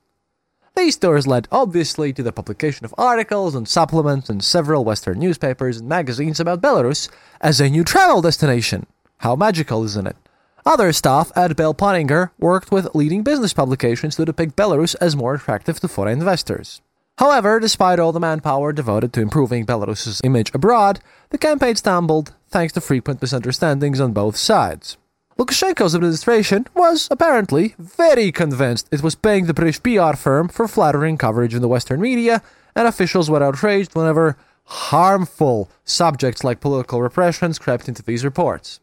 These 0.75 0.97
tours 0.97 1.27
led 1.27 1.47
obviously 1.53 2.15
to 2.15 2.23
the 2.23 2.33
publication 2.33 2.87
of 2.87 2.95
articles 2.97 3.55
and 3.55 3.69
supplements 3.69 4.31
in 4.31 4.41
several 4.41 4.83
Western 4.83 5.19
newspapers 5.19 5.77
and 5.77 5.87
magazines 5.87 6.41
about 6.41 6.63
Belarus 6.63 7.11
as 7.43 7.61
a 7.61 7.69
new 7.69 7.85
travel 7.85 8.23
destination. 8.23 8.87
How 9.19 9.37
magical, 9.37 9.85
isn't 9.85 10.07
it? 10.07 10.17
Other 10.65 10.91
staff 10.95 11.31
at 11.37 11.55
Bell 11.55 11.75
Pottinger 11.75 12.33
worked 12.39 12.73
with 12.73 12.95
leading 12.95 13.23
business 13.23 13.53
publications 13.53 14.17
to 14.17 14.25
depict 14.25 14.57
Belarus 14.57 14.97
as 15.03 15.17
more 15.17 15.35
attractive 15.35 15.81
to 15.81 15.89
foreign 15.89 16.19
investors. 16.19 16.81
However, 17.19 17.61
despite 17.61 18.01
all 18.01 18.11
the 18.11 18.19
manpower 18.19 18.73
devoted 18.73 19.13
to 19.13 19.21
improving 19.21 19.67
Belarus's 19.67 20.21
image 20.25 20.51
abroad, 20.53 20.99
the 21.31 21.39
campaign 21.39 21.77
stumbled 21.77 22.35
thanks 22.55 22.73
to 22.73 22.81
frequent 22.81 23.21
misunderstandings 23.21 24.01
on 24.01 24.13
both 24.13 24.37
sides. 24.37 24.97
Lukashenko's 25.37 25.93
administration 25.93 26.69
was 26.73 27.09
apparently 27.11 27.75
very 27.81 28.31
convinced 28.31 28.87
it 28.93 29.03
was 29.03 29.17
paying 29.17 29.47
the 29.47 29.53
British 29.53 29.83
PR 29.83 30.15
firm 30.15 30.47
for 30.47 30.69
flattering 30.69 31.19
coverage 31.19 31.53
in 31.53 31.63
the 31.63 31.67
Western 31.67 32.01
media, 32.01 32.43
and 32.77 32.87
officials 32.87 33.29
were 33.29 33.43
outraged 33.43 33.97
whenever 33.97 34.37
harmful 34.67 35.69
subjects 35.85 36.45
like 36.45 36.61
political 36.61 37.03
repressions 37.03 37.59
crept 37.59 37.89
into 37.89 38.05
these 38.05 38.25
reports. 38.25 38.79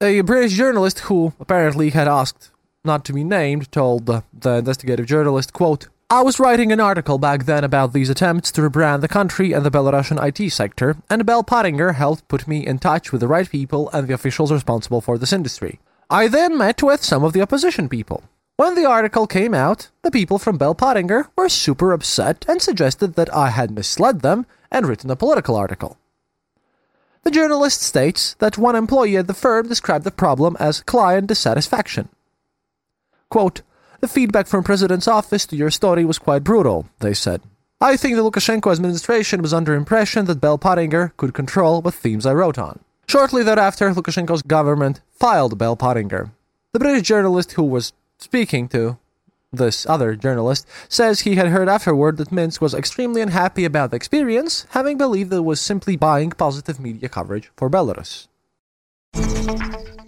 A 0.00 0.22
British 0.22 0.56
journalist 0.56 0.98
who 1.06 1.34
apparently 1.38 1.90
had 1.90 2.08
asked 2.08 2.50
not 2.84 3.04
to 3.04 3.12
be 3.12 3.22
named 3.22 3.70
told 3.70 4.06
the, 4.06 4.24
the 4.32 4.56
investigative 4.56 5.06
journalist, 5.06 5.52
quote, 5.52 5.86
I 6.10 6.20
was 6.20 6.38
writing 6.38 6.70
an 6.70 6.80
article 6.80 7.16
back 7.16 7.46
then 7.46 7.64
about 7.64 7.94
these 7.94 8.10
attempts 8.10 8.52
to 8.52 8.60
rebrand 8.60 9.00
the 9.00 9.08
country 9.08 9.52
and 9.52 9.64
the 9.64 9.70
Belarusian 9.70 10.22
IT 10.22 10.50
sector, 10.50 10.96
and 11.08 11.24
Bell 11.24 11.42
Pottinger 11.42 11.92
helped 11.92 12.28
put 12.28 12.46
me 12.46 12.66
in 12.66 12.78
touch 12.78 13.10
with 13.10 13.22
the 13.22 13.26
right 13.26 13.48
people 13.48 13.88
and 13.90 14.06
the 14.06 14.12
officials 14.12 14.52
responsible 14.52 15.00
for 15.00 15.16
this 15.16 15.32
industry. 15.32 15.80
I 16.10 16.28
then 16.28 16.58
met 16.58 16.82
with 16.82 17.02
some 17.02 17.24
of 17.24 17.32
the 17.32 17.40
opposition 17.40 17.88
people. 17.88 18.22
When 18.56 18.74
the 18.74 18.84
article 18.84 19.26
came 19.26 19.54
out, 19.54 19.88
the 20.02 20.10
people 20.10 20.38
from 20.38 20.58
Bell 20.58 20.74
Pottinger 20.74 21.30
were 21.36 21.48
super 21.48 21.92
upset 21.92 22.44
and 22.46 22.60
suggested 22.60 23.14
that 23.14 23.34
I 23.34 23.48
had 23.48 23.70
misled 23.70 24.20
them 24.20 24.44
and 24.70 24.86
written 24.86 25.10
a 25.10 25.16
political 25.16 25.56
article. 25.56 25.96
The 27.22 27.30
journalist 27.30 27.80
states 27.82 28.34
that 28.40 28.58
one 28.58 28.76
employee 28.76 29.16
at 29.16 29.26
the 29.26 29.32
firm 29.32 29.68
described 29.68 30.04
the 30.04 30.10
problem 30.10 30.54
as 30.60 30.82
client 30.82 31.28
dissatisfaction. 31.28 32.10
Quote, 33.30 33.62
the 34.04 34.08
feedback 34.08 34.46
from 34.46 34.62
President's 34.62 35.08
office 35.08 35.46
to 35.46 35.56
your 35.56 35.70
story 35.70 36.04
was 36.04 36.18
quite 36.18 36.44
brutal, 36.44 36.86
they 36.98 37.14
said. 37.14 37.40
I 37.80 37.96
think 37.96 38.16
the 38.16 38.22
Lukashenko 38.22 38.70
administration 38.70 39.40
was 39.40 39.54
under 39.54 39.74
impression 39.74 40.26
that 40.26 40.42
Bell 40.42 40.58
Pottinger 40.58 41.14
could 41.16 41.32
control 41.32 41.80
what 41.80 41.94
themes 41.94 42.26
I 42.26 42.34
wrote 42.34 42.58
on. 42.58 42.80
Shortly 43.08 43.42
thereafter, 43.42 43.90
Lukashenko's 43.90 44.42
government 44.42 45.00
filed 45.10 45.56
Bell 45.56 45.74
Pottinger. 45.74 46.30
The 46.72 46.78
British 46.78 47.08
journalist 47.08 47.52
who 47.52 47.62
was 47.62 47.94
speaking 48.18 48.68
to 48.68 48.98
this 49.50 49.86
other 49.86 50.16
journalist 50.16 50.68
says 50.90 51.20
he 51.20 51.36
had 51.36 51.48
heard 51.48 51.70
afterward 51.70 52.18
that 52.18 52.30
Minsk 52.30 52.60
was 52.60 52.74
extremely 52.74 53.22
unhappy 53.22 53.64
about 53.64 53.90
the 53.90 53.96
experience, 53.96 54.66
having 54.70 54.98
believed 54.98 55.30
that 55.30 55.36
it 55.36 55.44
was 55.46 55.62
simply 55.62 55.96
buying 55.96 56.30
positive 56.30 56.78
media 56.78 57.08
coverage 57.08 57.50
for 57.56 57.70
Belarus. 57.70 58.28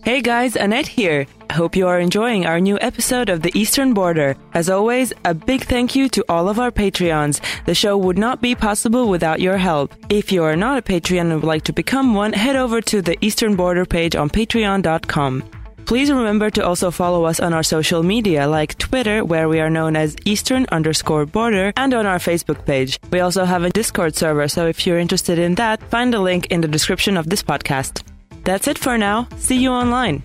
Hey 0.06 0.20
guys, 0.20 0.54
Annette 0.54 0.86
here. 0.86 1.26
Hope 1.50 1.74
you 1.74 1.88
are 1.88 1.98
enjoying 1.98 2.46
our 2.46 2.60
new 2.60 2.78
episode 2.80 3.28
of 3.28 3.42
The 3.42 3.50
Eastern 3.58 3.92
Border. 3.92 4.36
As 4.54 4.70
always, 4.70 5.12
a 5.24 5.34
big 5.34 5.64
thank 5.64 5.96
you 5.96 6.08
to 6.10 6.24
all 6.28 6.48
of 6.48 6.60
our 6.60 6.70
Patreons. 6.70 7.40
The 7.64 7.74
show 7.74 7.98
would 7.98 8.16
not 8.16 8.40
be 8.40 8.54
possible 8.54 9.08
without 9.08 9.40
your 9.40 9.56
help. 9.56 9.92
If 10.08 10.30
you 10.30 10.44
are 10.44 10.54
not 10.54 10.78
a 10.78 10.82
Patreon 10.82 11.22
and 11.22 11.34
would 11.34 11.42
like 11.42 11.64
to 11.64 11.72
become 11.72 12.14
one, 12.14 12.32
head 12.32 12.54
over 12.54 12.80
to 12.82 13.02
the 13.02 13.18
Eastern 13.20 13.56
Border 13.56 13.84
page 13.84 14.14
on 14.14 14.30
patreon.com. 14.30 15.42
Please 15.86 16.08
remember 16.08 16.50
to 16.50 16.64
also 16.64 16.92
follow 16.92 17.24
us 17.24 17.40
on 17.40 17.52
our 17.52 17.64
social 17.64 18.04
media 18.04 18.46
like 18.46 18.78
Twitter, 18.78 19.24
where 19.24 19.48
we 19.48 19.58
are 19.58 19.70
known 19.70 19.96
as 19.96 20.14
Eastern 20.24 20.66
underscore 20.70 21.26
border, 21.26 21.72
and 21.76 21.92
on 21.92 22.06
our 22.06 22.18
Facebook 22.18 22.64
page. 22.64 23.00
We 23.10 23.18
also 23.18 23.44
have 23.44 23.64
a 23.64 23.70
Discord 23.70 24.14
server, 24.14 24.46
so 24.46 24.68
if 24.68 24.86
you're 24.86 25.00
interested 25.00 25.40
in 25.40 25.56
that, 25.56 25.82
find 25.90 26.14
the 26.14 26.20
link 26.20 26.46
in 26.46 26.60
the 26.60 26.68
description 26.68 27.16
of 27.16 27.28
this 27.28 27.42
podcast. 27.42 28.04
That's 28.46 28.68
it 28.68 28.78
for 28.78 28.96
now. 28.96 29.26
See 29.38 29.60
you 29.60 29.72
online. 29.72 30.22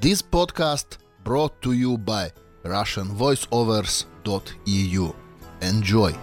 This 0.00 0.22
podcast 0.22 0.98
brought 1.22 1.62
to 1.62 1.70
you 1.72 1.96
by 1.96 2.32
RussianVoiceovers.eu. 2.64 5.14
Enjoy. 5.62 6.16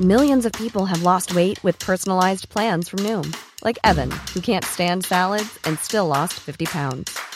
Millions 0.00 0.46
of 0.46 0.52
people 0.52 0.86
have 0.86 1.02
lost 1.02 1.34
weight 1.34 1.62
with 1.62 1.78
personalized 1.78 2.48
plans 2.48 2.88
from 2.88 3.00
Noom, 3.00 3.36
like 3.62 3.78
Evan, 3.84 4.10
who 4.32 4.40
can't 4.40 4.64
stand 4.64 5.04
salads 5.04 5.58
and 5.64 5.78
still 5.78 6.06
lost 6.06 6.32
50 6.34 6.64
pounds. 6.66 7.35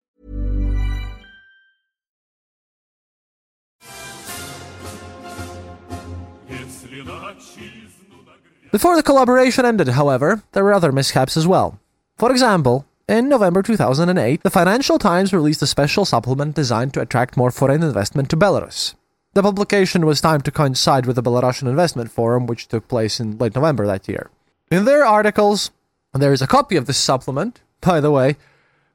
Before 8.71 8.95
the 8.95 9.03
collaboration 9.03 9.65
ended, 9.65 9.89
however, 9.89 10.43
there 10.53 10.63
were 10.63 10.73
other 10.73 10.91
mishaps 10.91 11.35
as 11.35 11.45
well. 11.45 11.79
For 12.17 12.31
example, 12.31 12.85
in 13.09 13.27
November 13.27 13.61
2008, 13.61 14.43
the 14.43 14.49
Financial 14.49 14.97
Times 14.97 15.33
released 15.33 15.61
a 15.61 15.67
special 15.67 16.05
supplement 16.05 16.55
designed 16.55 16.93
to 16.93 17.01
attract 17.01 17.35
more 17.35 17.51
foreign 17.51 17.83
investment 17.83 18.29
to 18.29 18.37
Belarus. 18.37 18.95
The 19.33 19.41
publication 19.41 20.05
was 20.05 20.21
timed 20.21 20.45
to 20.45 20.51
coincide 20.51 21.05
with 21.05 21.17
the 21.17 21.23
Belarusian 21.23 21.67
Investment 21.67 22.11
Forum, 22.11 22.47
which 22.47 22.67
took 22.67 22.87
place 22.87 23.19
in 23.19 23.37
late 23.37 23.55
November 23.55 23.85
that 23.87 24.07
year. 24.07 24.29
In 24.69 24.85
their 24.85 25.05
articles, 25.05 25.71
there 26.13 26.31
is 26.31 26.41
a 26.41 26.47
copy 26.47 26.77
of 26.77 26.85
this 26.85 26.97
supplement, 26.97 27.61
by 27.81 27.99
the 27.99 28.11
way, 28.11 28.37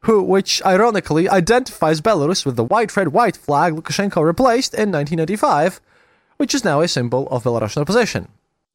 who, 0.00 0.22
which 0.22 0.62
ironically 0.64 1.28
identifies 1.28 2.00
Belarus 2.00 2.46
with 2.46 2.56
the 2.56 2.64
white 2.64 2.96
red 2.96 3.08
white 3.08 3.36
flag 3.36 3.74
Lukashenko 3.74 4.24
replaced 4.24 4.72
in 4.72 4.92
1985, 4.92 5.80
which 6.36 6.54
is 6.54 6.64
now 6.64 6.80
a 6.80 6.88
symbol 6.88 7.28
of 7.28 7.44
Belarusian 7.44 7.82
opposition. 7.82 8.28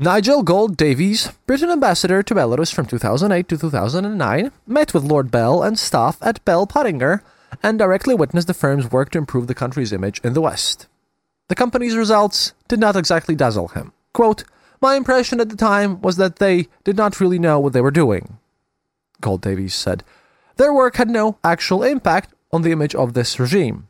Nigel 0.03 0.41
Gould-Davies, 0.41 1.31
Britain 1.45 1.69
ambassador 1.69 2.23
to 2.23 2.33
Belarus 2.33 2.73
from 2.73 2.87
2008 2.87 3.47
to 3.49 3.55
2009, 3.55 4.51
met 4.65 4.95
with 4.95 5.03
Lord 5.03 5.29
Bell 5.29 5.61
and 5.61 5.77
staff 5.77 6.17
at 6.23 6.43
Bell 6.43 6.65
Pottinger 6.65 7.21
and 7.61 7.77
directly 7.77 8.15
witnessed 8.15 8.47
the 8.47 8.55
firm's 8.55 8.89
work 8.89 9.11
to 9.11 9.19
improve 9.19 9.45
the 9.45 9.53
country's 9.53 9.93
image 9.93 10.19
in 10.23 10.33
the 10.33 10.41
West. 10.41 10.87
the 11.49 11.53
company's 11.53 11.95
results 11.95 12.53
did 12.67 12.79
not 12.79 12.95
exactly 12.95 13.35
dazzle 13.35 13.67
him. 13.67 13.93
Quote, 14.11 14.43
My 14.81 14.95
impression 14.95 15.39
at 15.39 15.49
the 15.49 15.55
time 15.55 16.01
was 16.01 16.17
that 16.17 16.37
they 16.37 16.67
did 16.83 16.97
not 16.97 17.19
really 17.19 17.37
know 17.37 17.59
what 17.59 17.73
they 17.73 17.81
were 17.81 17.91
doing. 17.91 18.39
Gould-Davies 19.21 19.75
said, 19.75 20.03
Their 20.55 20.73
work 20.73 20.95
had 20.95 21.11
no 21.11 21.37
actual 21.43 21.83
impact 21.83 22.33
on 22.51 22.63
the 22.63 22.71
image 22.71 22.95
of 22.95 23.13
this 23.13 23.39
regime. 23.39 23.87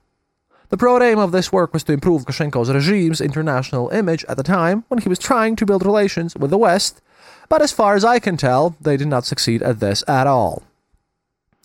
The 0.71 0.77
broad 0.77 1.01
aim 1.01 1.19
of 1.19 1.33
this 1.33 1.51
work 1.51 1.73
was 1.73 1.83
to 1.83 1.91
improve 1.91 2.23
Lukashenko's 2.23 2.71
regime's 2.71 3.19
international 3.19 3.89
image 3.89 4.23
at 4.29 4.37
the 4.37 4.43
time 4.43 4.85
when 4.87 5.01
he 5.01 5.09
was 5.09 5.19
trying 5.19 5.57
to 5.57 5.65
build 5.65 5.85
relations 5.85 6.33
with 6.33 6.49
the 6.49 6.57
West, 6.57 7.01
but 7.49 7.61
as 7.61 7.73
far 7.73 7.95
as 7.95 8.05
I 8.05 8.19
can 8.19 8.37
tell, 8.37 8.77
they 8.79 8.95
did 8.95 9.09
not 9.09 9.25
succeed 9.25 9.61
at 9.61 9.81
this 9.81 10.01
at 10.07 10.27
all. 10.27 10.63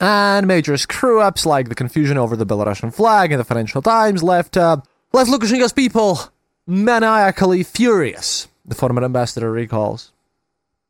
And 0.00 0.48
major 0.48 0.76
screw 0.76 1.20
ups 1.20 1.46
like 1.46 1.68
the 1.68 1.76
confusion 1.76 2.18
over 2.18 2.34
the 2.34 2.44
Belarusian 2.44 2.92
flag 2.92 3.30
in 3.30 3.38
the 3.38 3.44
Financial 3.44 3.80
Times 3.80 4.24
left, 4.24 4.56
uh, 4.56 4.78
left 5.12 5.30
Lukashenko's 5.30 5.72
people 5.72 6.18
maniacally 6.66 7.62
furious, 7.62 8.48
the 8.64 8.74
former 8.74 9.04
ambassador 9.04 9.52
recalls. 9.52 10.10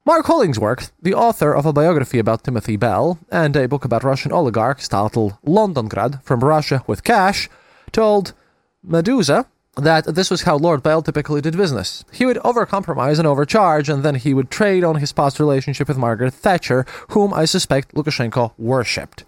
Mark 0.06 0.24
Hollingsworth, 0.24 0.90
the 1.02 1.12
author 1.12 1.54
of 1.54 1.66
a 1.66 1.72
biography 1.74 2.18
about 2.18 2.44
Timothy 2.44 2.78
Bell 2.78 3.18
and 3.30 3.54
a 3.56 3.68
book 3.68 3.84
about 3.84 4.04
Russian 4.04 4.32
oligarchs 4.32 4.88
titled 4.88 5.36
Londongrad 5.44 6.22
from 6.22 6.40
Russia 6.40 6.82
with 6.86 7.04
Cash, 7.04 7.50
told 7.96 8.34
Meduza 8.86 9.46
that 9.74 10.14
this 10.14 10.30
was 10.30 10.42
how 10.42 10.56
Lord 10.56 10.82
Bell 10.82 11.00
typically 11.00 11.40
did 11.40 11.56
business. 11.56 12.04
He 12.12 12.26
would 12.26 12.36
overcompromise 12.38 13.18
and 13.18 13.26
overcharge, 13.26 13.88
and 13.88 14.02
then 14.02 14.16
he 14.16 14.34
would 14.34 14.50
trade 14.50 14.84
on 14.84 14.96
his 14.96 15.14
past 15.14 15.40
relationship 15.40 15.88
with 15.88 15.96
Margaret 15.96 16.34
Thatcher, 16.34 16.84
whom 17.10 17.32
I 17.32 17.46
suspect 17.46 17.94
Lukashenko 17.94 18.52
worshipped. 18.58 19.24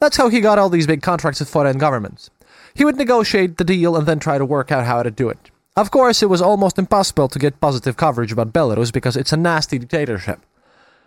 That's 0.00 0.16
how 0.16 0.28
he 0.28 0.40
got 0.40 0.58
all 0.58 0.68
these 0.68 0.88
big 0.88 1.00
contracts 1.00 1.38
with 1.38 1.48
foreign 1.48 1.78
governments. 1.78 2.30
He 2.74 2.84
would 2.84 2.96
negotiate 2.96 3.56
the 3.56 3.64
deal 3.64 3.96
and 3.96 4.06
then 4.06 4.18
try 4.18 4.36
to 4.36 4.44
work 4.44 4.72
out 4.72 4.84
how 4.84 5.04
to 5.04 5.12
do 5.12 5.28
it. 5.28 5.50
Of 5.76 5.92
course, 5.92 6.20
it 6.20 6.28
was 6.28 6.42
almost 6.42 6.76
impossible 6.76 7.28
to 7.28 7.38
get 7.38 7.60
positive 7.60 7.96
coverage 7.96 8.32
about 8.32 8.52
Belarus 8.52 8.92
because 8.92 9.16
it's 9.16 9.32
a 9.32 9.36
nasty 9.36 9.78
dictatorship. 9.78 10.40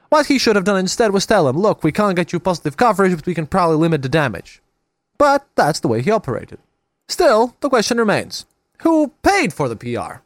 What 0.08 0.28
he 0.28 0.38
should 0.40 0.56
have 0.56 0.66
done 0.66 0.80
instead 0.80 1.12
was 1.12 1.26
tell 1.26 1.50
him, 1.50 1.58
look, 1.58 1.84
we 1.84 1.92
can't 1.92 2.16
get 2.16 2.32
you 2.32 2.40
positive 2.40 2.78
coverage, 2.78 3.16
but 3.16 3.26
we 3.26 3.34
can 3.34 3.48
probably 3.48 3.76
limit 3.76 4.02
the 4.02 4.10
damage. 4.10 4.62
But 5.18 5.46
that's 5.56 5.82
the 5.82 5.90
way 5.90 6.02
he 6.02 6.10
operated. 6.10 6.60
Still, 7.12 7.58
the 7.60 7.68
question 7.68 7.98
remains 7.98 8.46
who 8.84 9.12
paid 9.22 9.52
for 9.52 9.68
the 9.68 9.76
PR? 9.76 10.22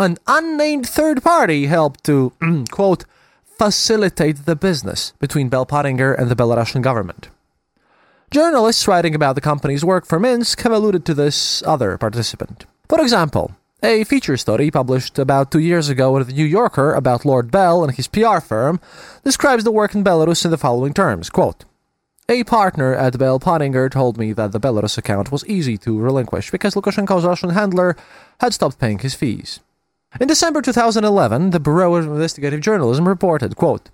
An 0.00 0.18
unnamed 0.28 0.88
third 0.88 1.20
party 1.20 1.66
helped 1.66 2.04
to, 2.04 2.32
quote, 2.70 3.04
facilitate 3.58 4.46
the 4.46 4.54
business 4.54 5.12
between 5.18 5.48
Bell 5.48 5.66
Pottinger 5.66 6.12
and 6.12 6.30
the 6.30 6.36
Belarusian 6.36 6.80
government. 6.80 7.28
Journalists 8.30 8.86
writing 8.86 9.16
about 9.16 9.34
the 9.34 9.40
company's 9.40 9.84
work 9.84 10.06
for 10.06 10.20
Minsk 10.20 10.60
have 10.60 10.70
alluded 10.70 11.04
to 11.06 11.14
this 11.14 11.60
other 11.66 11.98
participant. 11.98 12.66
For 12.88 13.00
example, 13.00 13.56
a 13.82 14.04
feature 14.04 14.36
study 14.36 14.70
published 14.70 15.18
about 15.18 15.50
two 15.50 15.58
years 15.58 15.88
ago 15.88 16.16
in 16.18 16.24
the 16.24 16.32
New 16.32 16.44
Yorker 16.44 16.94
about 16.94 17.24
Lord 17.24 17.50
Bell 17.50 17.82
and 17.82 17.92
his 17.92 18.06
PR 18.06 18.38
firm 18.38 18.78
describes 19.24 19.64
the 19.64 19.72
work 19.72 19.92
in 19.92 20.04
Belarus 20.04 20.44
in 20.44 20.52
the 20.52 20.56
following 20.56 20.94
terms 20.94 21.30
quote, 21.30 21.64
a 22.30 22.44
partner 22.44 22.94
at 22.94 23.18
Bell 23.18 23.40
Pottinger 23.40 23.88
told 23.88 24.18
me 24.18 24.32
that 24.34 24.52
the 24.52 24.60
Belarus 24.60 24.98
account 24.98 25.32
was 25.32 25.46
easy 25.46 25.78
to 25.78 25.98
relinquish 25.98 26.50
because 26.50 26.74
Lukashenko's 26.74 27.24
Russian 27.24 27.50
handler 27.50 27.96
had 28.40 28.52
stopped 28.52 28.78
paying 28.78 28.98
his 28.98 29.14
fees. 29.14 29.60
In 30.20 30.28
December 30.28 30.60
2011, 30.60 31.50
the 31.50 31.60
Bureau 31.60 31.94
of 31.94 32.04
Investigative 32.04 32.60
Journalism 32.60 33.08
reported, 33.08 33.56
quote, 33.56 33.88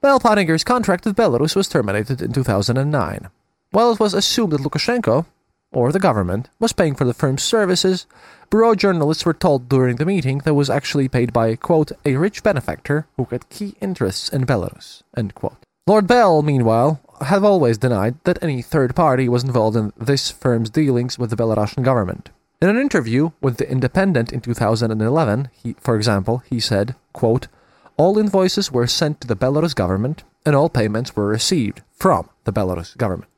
Bell 0.00 0.20
Pottinger's 0.20 0.64
contract 0.64 1.04
with 1.04 1.16
Belarus 1.16 1.54
was 1.54 1.68
terminated 1.68 2.22
in 2.22 2.32
2009. 2.32 3.28
While 3.70 3.92
it 3.92 4.00
was 4.00 4.14
assumed 4.14 4.52
that 4.52 4.62
Lukashenko, 4.62 5.26
or 5.72 5.92
the 5.92 5.98
government, 5.98 6.48
was 6.58 6.72
paying 6.72 6.94
for 6.94 7.04
the 7.04 7.14
firm's 7.14 7.42
services, 7.42 8.06
Bureau 8.48 8.74
journalists 8.74 9.26
were 9.26 9.34
told 9.34 9.68
during 9.68 9.96
the 9.96 10.06
meeting 10.06 10.38
that 10.38 10.54
was 10.54 10.70
actually 10.70 11.08
paid 11.08 11.32
by, 11.32 11.56
quote, 11.56 11.92
a 12.04 12.16
rich 12.16 12.42
benefactor 12.42 13.06
who 13.16 13.26
had 13.30 13.50
key 13.50 13.74
interests 13.80 14.28
in 14.28 14.46
Belarus, 14.46 15.02
end 15.16 15.34
quote. 15.34 15.56
Lord 15.86 16.06
Bell, 16.06 16.42
meanwhile, 16.42 17.00
have 17.22 17.44
always 17.44 17.78
denied 17.78 18.16
that 18.24 18.42
any 18.42 18.62
third 18.62 18.94
party 18.94 19.28
was 19.28 19.44
involved 19.44 19.76
in 19.76 19.92
this 19.96 20.30
firm's 20.30 20.70
dealings 20.70 21.18
with 21.18 21.30
the 21.30 21.36
Belarusian 21.36 21.82
government. 21.82 22.30
In 22.60 22.68
an 22.68 22.78
interview 22.78 23.30
with 23.40 23.58
The 23.58 23.70
Independent 23.70 24.32
in 24.32 24.40
2011, 24.40 25.50
he, 25.52 25.74
for 25.78 25.96
example, 25.96 26.42
he 26.48 26.58
said, 26.58 26.94
quote, 27.12 27.48
All 27.96 28.18
invoices 28.18 28.72
were 28.72 28.86
sent 28.86 29.20
to 29.20 29.28
the 29.28 29.36
Belarus 29.36 29.74
government, 29.74 30.24
and 30.44 30.56
all 30.56 30.70
payments 30.70 31.14
were 31.14 31.26
received 31.26 31.82
from 31.92 32.30
the 32.44 32.52
Belarus 32.52 32.96
government. 32.96 33.30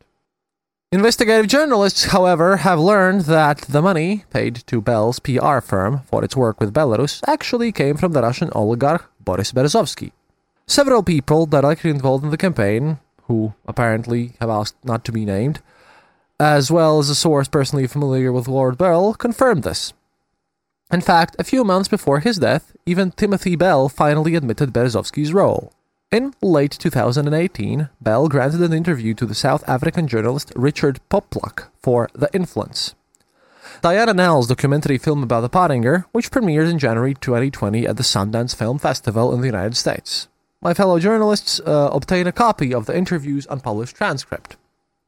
Investigative 0.90 1.48
journalists, 1.48 2.04
however, 2.04 2.58
have 2.58 2.78
learned 2.78 3.22
that 3.22 3.58
the 3.62 3.82
money 3.82 4.24
paid 4.30 4.56
to 4.68 4.80
Bell's 4.80 5.18
PR 5.18 5.60
firm 5.60 6.00
for 6.06 6.24
its 6.24 6.36
work 6.36 6.60
with 6.60 6.72
Belarus 6.72 7.20
actually 7.28 7.72
came 7.72 7.96
from 7.96 8.12
the 8.12 8.22
Russian 8.22 8.50
oligarch 8.54 9.10
Boris 9.20 9.52
Berezovsky. 9.52 10.12
Several 10.66 11.02
people 11.02 11.44
directly 11.44 11.90
involved 11.90 12.24
in 12.24 12.30
the 12.30 12.38
campaign 12.38 12.98
who 13.28 13.54
apparently 13.66 14.32
have 14.40 14.50
asked 14.50 14.74
not 14.82 15.04
to 15.04 15.12
be 15.12 15.24
named, 15.24 15.60
as 16.40 16.70
well 16.70 16.98
as 16.98 17.08
a 17.08 17.14
source 17.14 17.46
personally 17.46 17.86
familiar 17.86 18.32
with 18.32 18.48
Lord 18.48 18.76
Bell, 18.76 19.14
confirmed 19.14 19.62
this. 19.62 19.92
In 20.90 21.02
fact, 21.02 21.36
a 21.38 21.44
few 21.44 21.62
months 21.64 21.88
before 21.88 22.20
his 22.20 22.38
death, 22.38 22.74
even 22.86 23.10
Timothy 23.12 23.54
Bell 23.54 23.88
finally 23.88 24.34
admitted 24.34 24.72
Berezovsky's 24.72 25.34
role. 25.34 25.72
In 26.10 26.32
late 26.40 26.72
2018, 26.72 27.90
Bell 28.00 28.28
granted 28.28 28.62
an 28.62 28.72
interview 28.72 29.12
to 29.14 29.26
the 29.26 29.34
South 29.34 29.62
African 29.68 30.08
journalist 30.08 30.50
Richard 30.56 31.00
Poplak 31.10 31.68
for 31.82 32.08
The 32.14 32.30
Influence. 32.32 32.94
Diana 33.82 34.14
Neille's 34.14 34.46
documentary 34.46 34.96
film 34.96 35.22
about 35.22 35.42
the 35.42 35.50
Pottinger, 35.50 36.06
which 36.12 36.30
premiered 36.30 36.70
in 36.70 36.78
January 36.78 37.12
2020 37.12 37.86
at 37.86 37.98
the 37.98 38.02
Sundance 38.02 38.56
Film 38.56 38.78
Festival 38.78 39.34
in 39.34 39.42
the 39.42 39.46
United 39.46 39.76
States 39.76 40.28
my 40.60 40.74
fellow 40.74 40.98
journalists 40.98 41.60
uh, 41.60 41.90
obtained 41.92 42.28
a 42.28 42.32
copy 42.32 42.74
of 42.74 42.86
the 42.86 42.96
interview's 42.96 43.46
unpublished 43.48 43.96
transcript. 43.96 44.56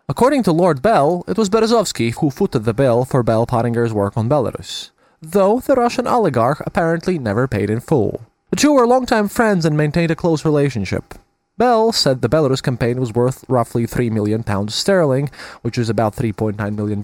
According 0.09 0.43
to 0.45 0.53
Lord 0.53 0.83
Bell, 0.83 1.25
it 1.27 1.37
was 1.39 1.49
Berezovsky 1.49 2.15
who 2.15 2.31
footed 2.31 2.65
the 2.65 2.75
bill 2.75 3.05
for 3.05 3.23
Bell 3.23 3.47
Pottinger's 3.47 3.93
work 3.93 4.17
on 4.17 4.29
Belarus, 4.29 4.91
though 5.21 5.61
the 5.61 5.75
Russian 5.75 6.07
oligarch 6.07 6.63
apparently 6.67 7.19
never 7.19 7.49
paid 7.49 7.71
in 7.71 7.81
full. 7.81 8.23
The 8.51 8.57
two 8.57 8.73
were 8.73 8.87
longtime 8.87 9.29
friends 9.29 9.65
and 9.65 9.77
maintained 9.77 10.11
a 10.11 10.17
close 10.17 10.45
relationship. 10.45 11.15
Bell 11.59 11.93
said 11.93 12.23
the 12.23 12.29
Belarus 12.29 12.63
campaign 12.63 12.99
was 12.99 13.13
worth 13.13 13.45
roughly 13.49 13.87
3 13.87 14.09
million 14.11 14.43
pounds 14.43 14.75
sterling, 14.75 15.31
which 15.63 15.79
is 15.79 15.91
about 15.91 16.17
$3.9 16.17 16.57
million, 16.75 16.99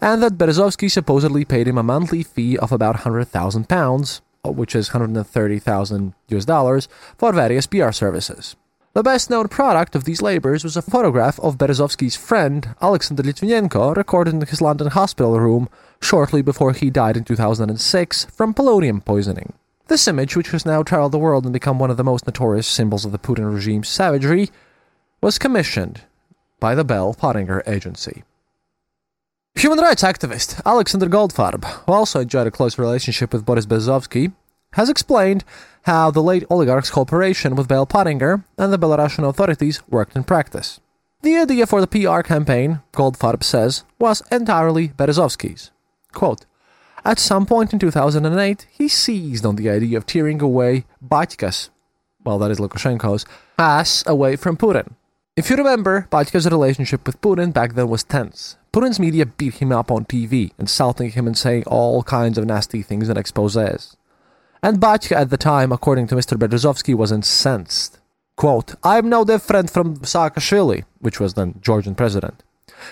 and 0.00 0.22
that 0.22 0.38
Berezovsky 0.38 0.90
supposedly 0.90 1.44
paid 1.44 1.66
him 1.66 1.78
a 1.78 1.82
monthly 1.82 2.22
fee 2.22 2.58
of 2.58 2.70
about 2.70 2.96
100,000 2.96 3.68
pounds, 3.68 4.20
Uh, 4.44 4.50
which 4.50 4.74
is 4.74 4.92
130,000 4.92 6.14
US 6.30 6.44
dollars, 6.44 6.88
for 7.16 7.32
various 7.32 7.64
PR 7.66 7.92
services. 7.92 8.56
The 8.92 9.04
best 9.04 9.30
known 9.30 9.46
product 9.46 9.94
of 9.94 10.02
these 10.02 10.20
labors 10.20 10.64
was 10.64 10.76
a 10.76 10.82
photograph 10.82 11.38
of 11.38 11.58
Berezovsky's 11.58 12.16
friend, 12.16 12.74
Alexander 12.82 13.22
Litvinenko, 13.22 13.96
recorded 13.96 14.34
in 14.34 14.40
his 14.40 14.60
London 14.60 14.88
hospital 14.88 15.38
room 15.38 15.68
shortly 16.00 16.42
before 16.42 16.72
he 16.72 16.90
died 16.90 17.16
in 17.16 17.22
2006 17.22 18.24
from 18.32 18.52
polonium 18.52 19.04
poisoning. 19.04 19.52
This 19.86 20.08
image, 20.08 20.36
which 20.36 20.50
has 20.50 20.66
now 20.66 20.82
traveled 20.82 21.12
the 21.12 21.18
world 21.18 21.44
and 21.44 21.52
become 21.52 21.78
one 21.78 21.92
of 21.92 21.96
the 21.96 22.02
most 22.02 22.26
notorious 22.26 22.66
symbols 22.66 23.04
of 23.04 23.12
the 23.12 23.20
Putin 23.20 23.54
regime's 23.54 23.88
savagery, 23.88 24.50
was 25.20 25.38
commissioned 25.38 26.00
by 26.58 26.74
the 26.74 26.84
Bell 26.84 27.14
Pottinger 27.14 27.62
Agency. 27.64 28.24
Human 29.62 29.78
rights 29.78 30.02
activist 30.02 30.60
Alexander 30.66 31.06
Goldfarb, 31.06 31.64
who 31.86 31.92
also 31.92 32.18
enjoyed 32.18 32.48
a 32.48 32.50
close 32.50 32.78
relationship 32.78 33.32
with 33.32 33.44
Boris 33.46 33.64
Berezovsky, 33.64 34.32
has 34.72 34.90
explained 34.90 35.44
how 35.82 36.10
the 36.10 36.20
late 36.20 36.42
oligarch's 36.50 36.90
cooperation 36.90 37.54
with 37.54 37.68
Bell 37.68 37.86
Pottinger 37.86 38.44
and 38.58 38.72
the 38.72 38.76
Belarusian 38.76 39.22
authorities 39.22 39.80
worked 39.88 40.16
in 40.16 40.24
practice. 40.24 40.80
The 41.22 41.36
idea 41.36 41.68
for 41.68 41.80
the 41.80 41.86
PR 41.86 42.22
campaign, 42.22 42.80
Goldfarb 42.92 43.44
says, 43.44 43.84
was 44.00 44.20
entirely 44.32 44.88
Berezovsky's. 44.88 45.70
Quote, 46.10 46.44
At 47.04 47.20
some 47.20 47.46
point 47.46 47.72
in 47.72 47.78
2008, 47.78 48.66
he 48.68 48.88
seized 48.88 49.46
on 49.46 49.54
the 49.54 49.70
idea 49.70 49.96
of 49.96 50.06
tearing 50.06 50.42
away 50.42 50.86
Batyka's, 51.00 51.70
well, 52.24 52.40
that 52.40 52.50
is 52.50 52.58
Lukashenko's, 52.58 53.24
ass 53.56 54.02
away 54.08 54.34
from 54.34 54.56
Putin. 54.56 54.96
If 55.34 55.48
you 55.48 55.56
remember, 55.56 56.08
Batyka's 56.12 56.46
relationship 56.46 57.06
with 57.06 57.18
Putin 57.22 57.54
back 57.54 57.72
then 57.72 57.88
was 57.88 58.04
tense. 58.04 58.58
Putin's 58.70 59.00
media 59.00 59.24
beat 59.24 59.54
him 59.54 59.72
up 59.72 59.90
on 59.90 60.04
TV, 60.04 60.52
insulting 60.58 61.12
him 61.12 61.26
and 61.26 61.38
saying 61.38 61.64
all 61.66 62.02
kinds 62.02 62.36
of 62.36 62.44
nasty 62.44 62.82
things 62.82 63.08
in 63.08 63.16
exposés. 63.16 63.96
And 64.62 64.78
Batyka 64.78 65.16
at 65.16 65.30
the 65.30 65.38
time, 65.38 65.72
according 65.72 66.08
to 66.08 66.16
Mr. 66.16 66.36
Berezovsky, 66.36 66.94
was 66.94 67.10
incensed. 67.10 67.98
Quote, 68.36 68.74
I'm 68.84 69.08
no 69.08 69.24
different 69.24 69.70
from 69.70 69.96
Saakashvili, 69.96 70.84
which 70.98 71.18
was 71.18 71.32
then 71.32 71.58
Georgian 71.62 71.94
president. 71.94 72.42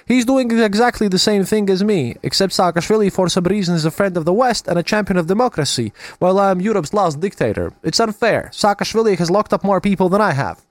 He's 0.07 0.25
doing 0.25 0.51
exactly 0.51 1.09
the 1.09 1.19
same 1.19 1.45
thing 1.45 1.69
as 1.69 1.85
me, 1.85 2.17
except 2.23 2.55
Saakashvili 2.55 3.13
for 3.13 3.29
some 3.29 3.45
reason 3.45 3.75
is 3.75 3.85
a 3.85 3.91
friend 3.91 4.17
of 4.17 4.25
the 4.25 4.33
West 4.33 4.67
and 4.67 4.79
a 4.79 4.83
champion 4.83 5.19
of 5.19 5.27
democracy, 5.27 5.93
while 6.21 6.39
I'm 6.39 6.63
Europe's 6.63 6.95
last 6.95 7.21
dictator. 7.21 7.75
It's 7.83 8.01
unfair. 8.01 8.49
Saakashvili 8.55 9.19
has 9.19 9.31
locked 9.31 9.53
up 9.53 9.63
more 9.63 9.83
people 9.83 10.09
than 10.09 10.23
I 10.23 10.33
have. 10.33 10.63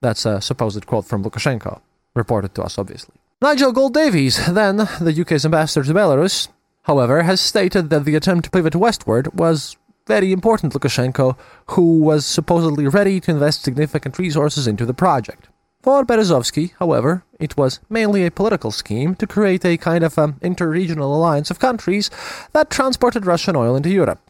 That's 0.00 0.24
a 0.24 0.40
supposed 0.40 0.86
quote 0.86 1.04
from 1.04 1.24
Lukashenko, 1.24 1.80
reported 2.14 2.54
to 2.54 2.62
us, 2.62 2.78
obviously. 2.78 3.14
Nigel 3.40 3.72
Gould-Davies, 3.72 4.52
then 4.52 4.76
the 4.76 5.16
UK's 5.20 5.44
ambassador 5.44 5.86
to 5.86 5.94
Belarus, 5.94 6.48
however, 6.82 7.22
has 7.22 7.40
stated 7.40 7.90
that 7.90 8.04
the 8.04 8.16
attempt 8.16 8.44
to 8.44 8.50
pivot 8.50 8.74
westward 8.74 9.32
was 9.38 9.76
very 10.06 10.32
important 10.32 10.72
Lukashenko, 10.72 11.36
who 11.68 12.00
was 12.00 12.26
supposedly 12.26 12.88
ready 12.88 13.20
to 13.20 13.30
invest 13.30 13.62
significant 13.62 14.18
resources 14.18 14.66
into 14.66 14.86
the 14.86 14.94
project. 14.94 15.48
For 15.82 16.04
Berezovsky, 16.04 16.72
however, 16.78 17.22
it 17.38 17.56
was 17.56 17.78
mainly 17.88 18.26
a 18.26 18.32
political 18.32 18.72
scheme 18.72 19.14
to 19.16 19.26
create 19.26 19.64
a 19.64 19.76
kind 19.76 20.02
of 20.02 20.18
um, 20.18 20.36
inter-regional 20.42 21.14
alliance 21.14 21.50
of 21.50 21.60
countries 21.60 22.10
that 22.52 22.70
transported 22.70 23.26
Russian 23.26 23.54
oil 23.54 23.76
into 23.76 23.90
Europe. 23.90 24.20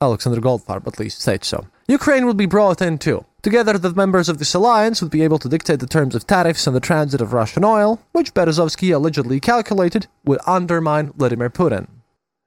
Alexander 0.00 0.40
Goldfarb 0.40 0.86
at 0.86 0.98
least 0.98 1.20
said 1.20 1.44
so. 1.44 1.66
Ukraine 1.90 2.24
would 2.26 2.36
be 2.36 2.46
brought 2.46 2.80
in 2.80 2.98
too. 2.98 3.24
Together, 3.42 3.76
the 3.76 3.92
members 3.92 4.28
of 4.28 4.38
this 4.38 4.54
alliance 4.54 5.02
would 5.02 5.10
be 5.10 5.22
able 5.22 5.40
to 5.40 5.48
dictate 5.48 5.80
the 5.80 5.88
terms 5.88 6.14
of 6.14 6.24
tariffs 6.24 6.68
and 6.68 6.76
the 6.76 6.78
transit 6.78 7.20
of 7.20 7.32
Russian 7.32 7.64
oil, 7.64 8.00
which 8.12 8.32
Berezovsky 8.32 8.94
allegedly 8.94 9.40
calculated 9.40 10.06
would 10.24 10.38
undermine 10.46 11.12
Vladimir 11.14 11.50
Putin. 11.50 11.88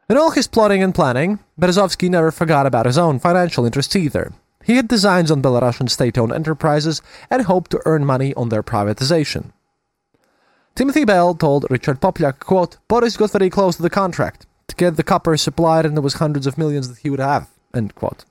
In 0.08 0.18
all 0.18 0.32
his 0.32 0.48
plotting 0.48 0.82
and 0.82 0.96
planning, 0.96 1.40
Berezovsky 1.60 2.10
never 2.10 2.32
forgot 2.32 2.66
about 2.66 2.86
his 2.86 2.98
own 2.98 3.20
financial 3.20 3.66
interests 3.66 3.98
either. 3.98 4.32
He 4.64 4.78
had 4.78 4.88
designs 4.88 5.30
on 5.30 5.42
Belarusian 5.42 5.90
state-owned 5.90 6.32
enterprises 6.32 7.02
and 7.30 7.42
hoped 7.42 7.72
to 7.72 7.82
earn 7.86 8.06
money 8.06 8.34
on 8.36 8.48
their 8.48 8.64
privatization. 8.64 9.52
Timothy 10.74 11.04
Bell 11.04 11.36
told 11.36 11.66
Richard 11.70 12.00
Poplak, 12.00 12.40
quote, 12.40 12.78
Boris 12.88 13.18
got 13.18 13.34
very 13.34 13.50
close 13.50 13.76
to 13.76 13.82
the 13.82 13.90
contract 13.90 14.46
to 14.70 14.76
get 14.78 14.96
the 14.96 15.04
copper 15.04 15.36
supplied 15.36 15.86
and 15.86 15.98
there 15.98 16.02
was 16.02 16.14
hundreds 16.14 16.48
of 16.48 16.58
millions 16.58 16.88
that 16.88 17.00
he 17.00 17.10
would 17.10 17.20
have, 17.20 17.50
end 17.74 17.94
quote. 17.94 18.24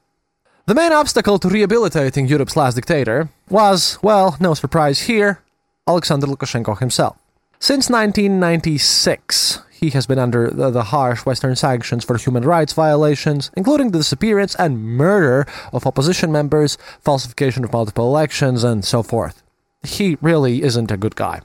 The 0.65 0.77
main 0.77 0.93
obstacle 0.93 1.41
to 1.41 1.49
rehabilitating 1.49 2.29
Europe's 2.29 2.55
last 2.57 2.75
dictator 2.75 3.29
was, 3.51 3.99
well, 4.01 4.37
no 4.39 4.55
surprise 4.55 5.01
here, 5.01 5.43
Alexander 5.89 6.29
Lukashenko 6.29 6.79
himself. 6.79 7.19
Since 7.59 7.91
1996, 7.91 9.63
he 9.73 9.91
has 9.91 10.07
been 10.07 10.21
under 10.21 10.51
the, 10.51 10.71
the, 10.71 10.85
harsh 10.85 11.27
Western 11.27 11.57
sanctions 11.57 12.05
for 12.05 12.17
human 12.17 12.45
rights 12.45 12.75
violations, 12.75 13.51
including 13.57 13.91
the 13.91 13.99
disappearance 13.99 14.55
and 14.55 14.85
murder 14.85 15.49
of 15.73 15.85
opposition 15.85 16.31
members, 16.31 16.79
falsification 17.01 17.65
of 17.65 17.73
multiple 17.73 18.07
elections, 18.07 18.63
and 18.63 18.85
so 18.85 19.03
forth. 19.03 19.43
He 19.83 20.17
really 20.21 20.63
isn't 20.63 20.93
a 20.93 20.97
good 20.97 21.17
guy. 21.17 21.41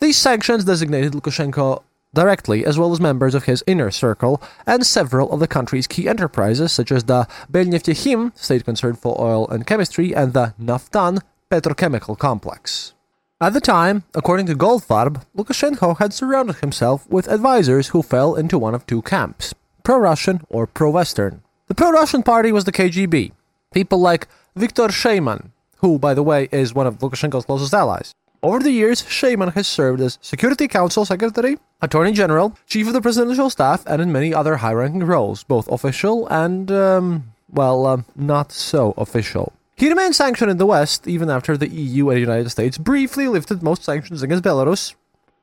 These 0.00 0.16
sanctions 0.16 0.64
designated 0.64 1.12
Lukashenko 1.12 1.82
directly, 2.16 2.66
as 2.66 2.76
well 2.76 2.92
as 2.92 3.00
members 3.00 3.34
of 3.36 3.44
his 3.44 3.62
inner 3.68 3.92
circle, 3.92 4.42
and 4.66 4.84
several 4.84 5.30
of 5.30 5.38
the 5.38 5.46
country's 5.46 5.86
key 5.86 6.08
enterprises, 6.08 6.72
such 6.72 6.90
as 6.90 7.04
the 7.04 7.28
Belneftekhim, 7.52 8.36
state 8.36 8.64
concern 8.64 8.96
for 8.96 9.20
oil 9.20 9.46
and 9.48 9.66
chemistry, 9.66 10.12
and 10.12 10.32
the 10.32 10.54
Naftan 10.60 11.20
petrochemical 11.50 12.18
complex. 12.18 12.94
At 13.38 13.52
the 13.52 13.60
time, 13.60 14.04
according 14.14 14.46
to 14.46 14.54
Goldfarb, 14.54 15.22
Lukashenko 15.36 15.98
had 15.98 16.14
surrounded 16.14 16.56
himself 16.56 17.06
with 17.08 17.28
advisors 17.28 17.88
who 17.88 18.02
fell 18.02 18.34
into 18.34 18.58
one 18.58 18.74
of 18.74 18.86
two 18.86 19.02
camps 19.02 19.54
pro 19.84 19.98
Russian 19.98 20.40
or 20.48 20.66
pro 20.66 20.90
Western. 20.90 21.42
The 21.68 21.74
pro 21.74 21.90
Russian 21.92 22.22
party 22.22 22.50
was 22.50 22.64
the 22.64 22.72
KGB, 22.72 23.32
people 23.72 24.00
like 24.00 24.26
Viktor 24.56 24.88
Sheyman, 24.88 25.50
who, 25.76 25.98
by 25.98 26.14
the 26.14 26.22
way, 26.22 26.48
is 26.50 26.74
one 26.74 26.86
of 26.86 26.98
Lukashenko's 26.98 27.44
closest 27.44 27.74
allies. 27.74 28.14
Over 28.46 28.60
the 28.60 28.70
years, 28.70 29.02
Sheyman 29.02 29.54
has 29.54 29.66
served 29.66 30.00
as 30.00 30.20
Security 30.22 30.68
Council 30.68 31.04
Secretary, 31.04 31.58
Attorney 31.82 32.12
General, 32.12 32.56
Chief 32.68 32.86
of 32.86 32.92
the 32.92 33.00
Presidential 33.00 33.50
Staff, 33.50 33.82
and 33.88 34.00
in 34.00 34.12
many 34.12 34.32
other 34.32 34.58
high 34.58 34.72
ranking 34.72 35.02
roles, 35.02 35.42
both 35.42 35.66
official 35.66 36.28
and, 36.28 36.70
um, 36.70 37.32
well, 37.50 37.84
uh, 37.86 38.02
not 38.14 38.52
so 38.52 38.94
official. 38.96 39.52
He 39.74 39.88
remained 39.88 40.14
sanctioned 40.14 40.48
in 40.48 40.58
the 40.58 40.64
West 40.64 41.08
even 41.08 41.28
after 41.28 41.56
the 41.56 41.68
EU 41.68 42.08
and 42.08 42.18
the 42.18 42.20
United 42.20 42.50
States 42.50 42.78
briefly 42.78 43.26
lifted 43.26 43.64
most 43.64 43.82
sanctions 43.82 44.22
against 44.22 44.44
Belarus, 44.44 44.94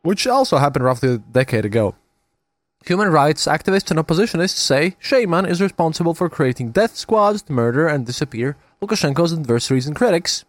which 0.04 0.26
also 0.26 0.56
happened 0.56 0.86
roughly 0.86 1.16
a 1.16 1.18
decade 1.18 1.66
ago. 1.66 1.96
Human 2.86 3.10
rights 3.10 3.48
activists 3.48 3.92
and 3.92 4.00
oppositionists 4.00 4.56
say 4.56 4.96
Sheyman 5.02 5.46
is 5.46 5.62
responsible 5.62 6.14
for 6.14 6.30
creating 6.30 6.72
death 6.72 6.96
squads 6.96 7.42
to 7.42 7.52
murder 7.52 7.86
and 7.86 8.06
disappear 8.06 8.56
Lukashenko's 8.82 9.34
adversaries 9.34 9.88
and 9.88 9.96
critics. 9.98 10.46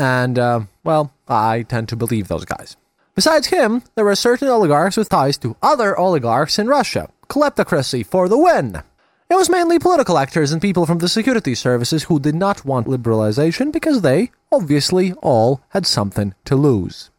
And, 0.00 0.38
uh, 0.38 0.60
well, 0.82 1.12
I 1.28 1.62
tend 1.62 1.90
to 1.90 1.96
believe 1.96 2.28
those 2.28 2.46
guys. 2.46 2.76
Besides 3.14 3.48
him, 3.48 3.82
there 3.96 4.04
were 4.06 4.16
certain 4.16 4.48
oligarchs 4.48 4.96
with 4.96 5.10
ties 5.10 5.36
to 5.38 5.56
other 5.62 5.98
oligarchs 5.98 6.58
in 6.58 6.68
Russia. 6.68 7.10
Kleptocracy 7.28 8.06
for 8.06 8.26
the 8.26 8.38
win! 8.38 8.82
It 9.28 9.36
was 9.36 9.50
mainly 9.50 9.78
political 9.78 10.16
actors 10.16 10.52
and 10.52 10.62
people 10.62 10.86
from 10.86 10.98
the 10.98 11.08
security 11.08 11.54
services 11.54 12.04
who 12.04 12.18
did 12.18 12.34
not 12.34 12.64
want 12.64 12.86
liberalization 12.86 13.70
because 13.70 14.00
they, 14.00 14.30
obviously, 14.50 15.12
all 15.20 15.60
had 15.68 15.86
something 15.86 16.34
to 16.46 16.56
lose. 16.56 17.10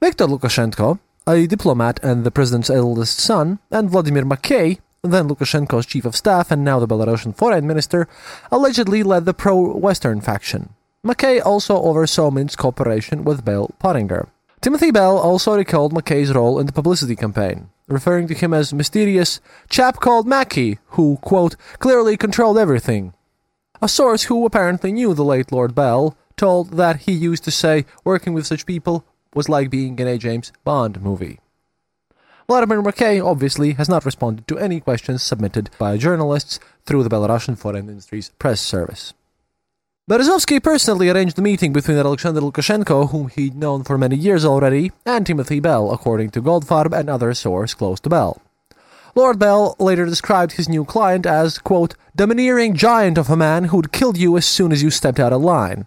Viktor 0.00 0.26
Lukashenko, 0.26 1.00
a 1.26 1.48
diplomat 1.48 1.98
and 2.02 2.22
the 2.22 2.30
president's 2.30 2.70
eldest 2.70 3.18
son, 3.18 3.58
and 3.72 3.90
Vladimir 3.90 4.24
Makey, 4.24 4.78
then 5.02 5.28
Lukashenko's 5.28 5.84
chief 5.84 6.04
of 6.04 6.14
staff 6.14 6.52
and 6.52 6.64
now 6.64 6.78
the 6.78 6.86
Belarusian 6.86 7.36
foreign 7.36 7.66
minister, 7.66 8.06
allegedly 8.52 9.02
led 9.02 9.24
the 9.24 9.34
pro-Western 9.34 10.20
faction. 10.20 10.74
Makey 11.06 11.44
also 11.44 11.80
oversaw 11.82 12.30
Minsk's 12.30 12.56
cooperation 12.56 13.24
with 13.24 13.44
Bell 13.44 13.70
Pottinger. 13.78 14.28
Timothy 14.60 14.90
Bell 14.90 15.16
also 15.16 15.56
recalled 15.56 15.94
Makey's 15.94 16.32
role 16.32 16.58
in 16.58 16.66
the 16.66 16.72
publicity 16.72 17.16
campaign 17.16 17.70
referring 17.90 18.28
to 18.28 18.34
him 18.34 18.54
as 18.54 18.72
mysterious 18.72 19.40
chap 19.68 19.96
called 19.96 20.26
Mackey, 20.26 20.78
who, 20.90 21.18
quote, 21.20 21.56
clearly 21.78 22.16
controlled 22.16 22.56
everything. 22.56 23.12
A 23.82 23.88
source 23.88 24.24
who 24.24 24.46
apparently 24.46 24.92
knew 24.92 25.12
the 25.12 25.24
late 25.24 25.52
Lord 25.52 25.74
Bell 25.74 26.16
told 26.36 26.74
that 26.74 27.00
he 27.00 27.12
used 27.12 27.44
to 27.44 27.50
say 27.50 27.84
working 28.04 28.32
with 28.32 28.46
such 28.46 28.66
people 28.66 29.04
was 29.34 29.48
like 29.48 29.70
being 29.70 29.98
in 29.98 30.06
a 30.06 30.18
James 30.18 30.52
Bond 30.64 31.02
movie. 31.02 31.40
Vladimir 32.46 32.82
Makey 32.82 33.24
obviously 33.24 33.74
has 33.74 33.88
not 33.88 34.04
responded 34.04 34.46
to 34.48 34.58
any 34.58 34.80
questions 34.80 35.22
submitted 35.22 35.70
by 35.78 35.96
journalists 35.96 36.58
through 36.84 37.02
the 37.02 37.08
Belarusian 37.08 37.56
Foreign 37.56 37.86
Ministry's 37.86 38.30
press 38.38 38.60
service. 38.60 39.14
Berezovsky 40.10 40.60
personally 40.60 41.08
arranged 41.08 41.36
the 41.36 41.42
meeting 41.42 41.72
between 41.72 41.96
Alexander 41.96 42.40
Lukashenko, 42.40 43.10
whom 43.10 43.28
he'd 43.28 43.54
known 43.54 43.84
for 43.84 43.96
many 43.96 44.16
years 44.16 44.44
already, 44.44 44.90
and 45.06 45.24
Timothy 45.24 45.60
Bell, 45.60 45.92
according 45.92 46.30
to 46.30 46.42
Goldfarb 46.42 46.92
and 46.92 47.08
other 47.08 47.32
sources 47.32 47.74
close 47.74 48.00
to 48.00 48.08
Bell. 48.08 48.42
Lord 49.14 49.38
Bell 49.38 49.76
later 49.78 50.04
described 50.06 50.54
his 50.54 50.68
new 50.68 50.84
client 50.84 51.26
as, 51.26 51.58
quote, 51.58 51.94
domineering 52.16 52.74
giant 52.74 53.18
of 53.18 53.30
a 53.30 53.36
man 53.36 53.66
who'd 53.66 53.92
killed 53.92 54.16
you 54.16 54.36
as 54.36 54.44
soon 54.44 54.72
as 54.72 54.82
you 54.82 54.90
stepped 54.90 55.20
out 55.20 55.32
of 55.32 55.42
line. 55.42 55.86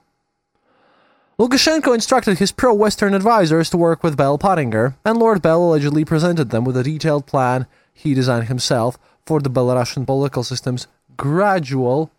Lukashenko 1.37 1.93
instructed 1.93 2.39
his 2.39 2.53
pro 2.53 2.73
Western 2.73 3.13
advisors 3.13 3.69
to 3.71 3.77
work 3.77 4.03
with 4.03 4.15
Bell 4.15 4.37
Pottinger, 4.37 4.95
and 5.03 5.19
Lord 5.19 5.41
Bell 5.41 5.61
allegedly 5.61 6.05
presented 6.05 6.49
them 6.49 6.63
with 6.63 6.77
a 6.77 6.83
detailed 6.83 7.25
plan 7.25 7.67
he 7.93 8.13
designed 8.13 8.47
himself 8.47 8.97
for 9.25 9.41
the 9.41 9.49
Belarusian 9.49 10.05
political 10.05 10.45
system's 10.45 10.87
gradual, 11.17 12.09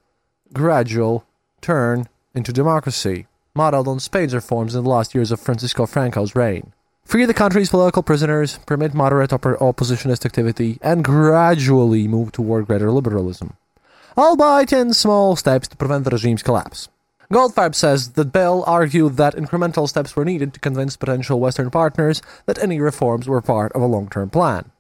gradual 0.53 1.25
turn 1.65 2.07
into 2.35 2.53
democracy, 2.53 3.27
modeled 3.55 3.89
on 3.89 3.99
Spain's 3.99 4.35
reforms 4.35 4.75
in 4.75 4.85
the 4.85 4.91
last 4.91 5.15
years 5.15 5.33
of 5.33 5.41
Francisco 5.41 5.87
Franco's 5.87 6.37
reign. 6.37 6.73
Free 7.05 7.25
the 7.25 7.35
country's 7.35 7.71
political 7.71 8.03
prisoners, 8.03 8.59
permit 8.67 8.93
moderate 8.93 9.33
opp- 9.33 9.61
oppositionist 9.61 10.27
activity, 10.27 10.79
and 10.83 11.05
gradually 11.05 12.07
move 12.07 12.33
toward 12.33 12.67
greater 12.67 12.91
liberalism. 12.91 13.55
Albeit 14.17 14.73
in 14.73 14.93
small 14.93 15.37
steps 15.37 15.69
to 15.69 15.77
prevent 15.77 16.05
the 16.05 16.11
regime's 16.11 16.43
collapse. 16.43 16.89
Goldfarb 17.33 17.75
says 17.75 18.13
that 18.13 18.33
Bell 18.33 18.63
argued 18.67 19.17
that 19.17 19.35
incremental 19.35 19.89
steps 19.89 20.15
were 20.15 20.25
needed 20.25 20.53
to 20.53 20.61
convince 20.61 20.97
potential 20.97 21.41
Western 21.41 21.71
partners 21.71 22.21
that 22.47 22.63
any 22.63 22.79
reforms 22.79 23.27
were 23.27 23.41
part 23.41 23.73
of 23.73 23.83
a 23.83 23.87
long 23.87 24.09
term 24.09 24.29
plan. 24.29 24.71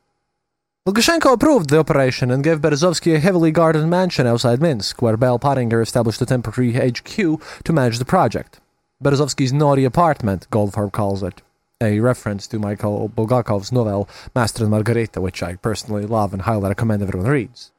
Lukashenko 0.87 1.33
approved 1.33 1.71
the 1.71 1.79
operation 1.79 2.31
and 2.31 2.45
gave 2.45 2.61
Berezovsky 2.61 3.15
a 3.15 3.19
heavily 3.19 3.51
guarded 3.51 3.87
mansion 3.87 4.27
outside 4.27 4.61
Minsk, 4.61 5.01
where 5.01 5.17
Bell 5.17 5.39
Pottinger 5.39 5.81
established 5.81 6.21
a 6.21 6.27
temporary 6.27 6.75
HQ 6.75 7.07
to 7.65 7.73
manage 7.73 7.99
the 7.99 8.05
project. 8.05 8.61
Berezovsky's 9.03 9.51
naughty 9.51 9.87
apartment, 9.87 10.47
Goldfarb 10.51 10.93
calls 10.93 11.23
it, 11.23 11.41
a 11.81 12.01
reference 12.01 12.47
to 12.49 12.59
Michael 12.59 13.09
Bulgakov's 13.09 13.73
novel 13.73 14.11
Master 14.35 14.65
and 14.65 14.73
Margarita, 14.73 15.23
which 15.23 15.43
I 15.43 15.55
personally 15.55 16.05
love 16.05 16.35
and 16.35 16.43
highly 16.43 16.69
recommend 16.69 17.01
everyone 17.01 17.31
reads. 17.31 17.73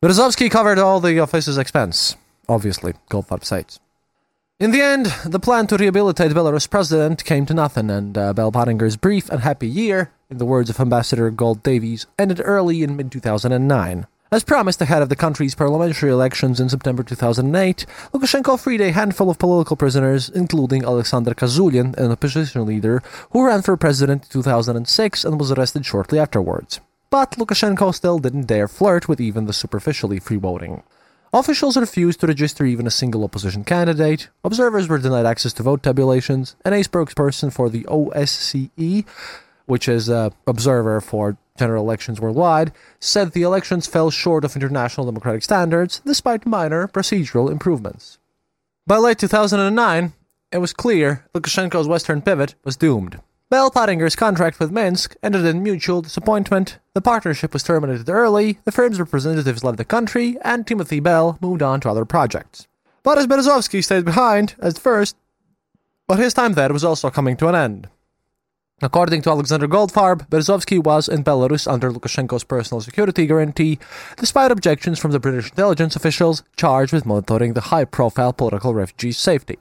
Berezovsky 0.00 0.48
covered 0.48 0.78
all 0.78 1.00
the 1.00 1.18
office's 1.18 1.58
expense, 1.58 2.14
obviously, 2.48 2.94
Goldfarb 3.10 3.44
states. 3.44 3.80
In 4.62 4.70
the 4.70 4.80
end, 4.80 5.06
the 5.26 5.40
plan 5.40 5.66
to 5.66 5.76
rehabilitate 5.76 6.30
Belarus 6.30 6.70
president 6.70 7.24
came 7.24 7.44
to 7.46 7.52
nothing, 7.52 7.90
and 7.90 8.16
uh, 8.16 8.32
Bell 8.32 8.52
Pottinger's 8.52 8.96
brief 8.96 9.28
and 9.28 9.40
happy 9.40 9.66
year, 9.66 10.12
in 10.30 10.38
the 10.38 10.44
words 10.44 10.70
of 10.70 10.78
Ambassador 10.78 11.28
Gould-Davies, 11.32 12.06
ended 12.16 12.40
early 12.44 12.84
in 12.84 12.94
mid 12.94 13.10
2009. 13.10 14.06
As 14.30 14.44
promised 14.44 14.80
ahead 14.80 15.02
of 15.02 15.08
the 15.08 15.16
country's 15.16 15.56
parliamentary 15.56 16.12
elections 16.12 16.60
in 16.60 16.68
September 16.68 17.02
2008, 17.02 17.86
Lukashenko 18.14 18.56
freed 18.56 18.80
a 18.80 18.92
handful 18.92 19.30
of 19.30 19.40
political 19.40 19.74
prisoners, 19.74 20.28
including 20.28 20.84
Alexander 20.84 21.34
Kazulin, 21.34 21.96
an 21.98 22.12
opposition 22.12 22.64
leader 22.64 23.02
who 23.32 23.44
ran 23.44 23.62
for 23.62 23.76
president 23.76 24.22
in 24.22 24.30
2006 24.30 25.24
and 25.24 25.40
was 25.40 25.50
arrested 25.50 25.84
shortly 25.84 26.20
afterwards. 26.20 26.78
But 27.10 27.32
Lukashenko 27.32 27.92
still 27.92 28.20
didn't 28.20 28.46
dare 28.46 28.68
flirt 28.68 29.08
with 29.08 29.20
even 29.20 29.46
the 29.46 29.52
superficially 29.52 30.20
free 30.20 30.36
voting. 30.36 30.84
Officials 31.34 31.78
refused 31.78 32.20
to 32.20 32.26
register 32.26 32.66
even 32.66 32.86
a 32.86 32.90
single 32.90 33.24
opposition 33.24 33.64
candidate, 33.64 34.28
observers 34.44 34.86
were 34.86 34.98
denied 34.98 35.24
access 35.24 35.54
to 35.54 35.62
vote 35.62 35.82
tabulations, 35.82 36.56
and 36.62 36.74
a 36.74 36.84
spokesperson 36.84 37.50
for 37.50 37.70
the 37.70 37.84
OSCE, 37.84 39.06
which 39.64 39.88
is 39.88 40.10
an 40.10 40.32
observer 40.46 41.00
for 41.00 41.38
general 41.58 41.84
elections 41.84 42.20
worldwide, 42.20 42.70
said 43.00 43.32
the 43.32 43.40
elections 43.40 43.86
fell 43.86 44.10
short 44.10 44.44
of 44.44 44.54
international 44.54 45.06
democratic 45.06 45.42
standards 45.42 46.02
despite 46.04 46.44
minor 46.44 46.86
procedural 46.86 47.50
improvements. 47.50 48.18
By 48.86 48.98
late 48.98 49.18
2009, 49.18 50.12
it 50.52 50.58
was 50.58 50.74
clear 50.74 51.24
Lukashenko's 51.34 51.88
Western 51.88 52.20
pivot 52.20 52.56
was 52.62 52.76
doomed. 52.76 53.20
Bell 53.52 53.70
Pottinger's 53.70 54.16
contract 54.16 54.58
with 54.58 54.72
Minsk 54.72 55.14
ended 55.22 55.44
in 55.44 55.62
mutual 55.62 56.00
disappointment, 56.00 56.78
the 56.94 57.02
partnership 57.02 57.52
was 57.52 57.62
terminated 57.62 58.08
early, 58.08 58.58
the 58.64 58.72
firm's 58.72 58.98
representatives 58.98 59.62
left 59.62 59.76
the 59.76 59.84
country, 59.84 60.38
and 60.40 60.66
Timothy 60.66 61.00
Bell 61.00 61.36
moved 61.42 61.60
on 61.60 61.78
to 61.82 61.90
other 61.90 62.06
projects. 62.06 62.66
Boris 63.02 63.26
Berezovsky 63.26 63.84
stayed 63.84 64.06
behind 64.06 64.54
at 64.62 64.78
first, 64.78 65.16
but 66.08 66.18
his 66.18 66.32
time 66.32 66.54
there 66.54 66.72
was 66.72 66.82
also 66.82 67.10
coming 67.10 67.36
to 67.36 67.48
an 67.48 67.54
end. 67.54 67.90
According 68.80 69.20
to 69.20 69.30
Alexander 69.30 69.68
Goldfarb, 69.68 70.30
Berezovsky 70.30 70.82
was 70.82 71.06
in 71.06 71.22
Belarus 71.22 71.70
under 71.70 71.92
Lukashenko's 71.92 72.44
personal 72.44 72.80
security 72.80 73.26
guarantee, 73.26 73.78
despite 74.16 74.50
objections 74.50 74.98
from 74.98 75.10
the 75.10 75.20
British 75.20 75.50
intelligence 75.50 75.94
officials 75.94 76.42
charged 76.56 76.94
with 76.94 77.04
monitoring 77.04 77.52
the 77.52 77.68
high 77.68 77.84
profile 77.84 78.32
political 78.32 78.72
refugees' 78.72 79.18
safety. 79.18 79.58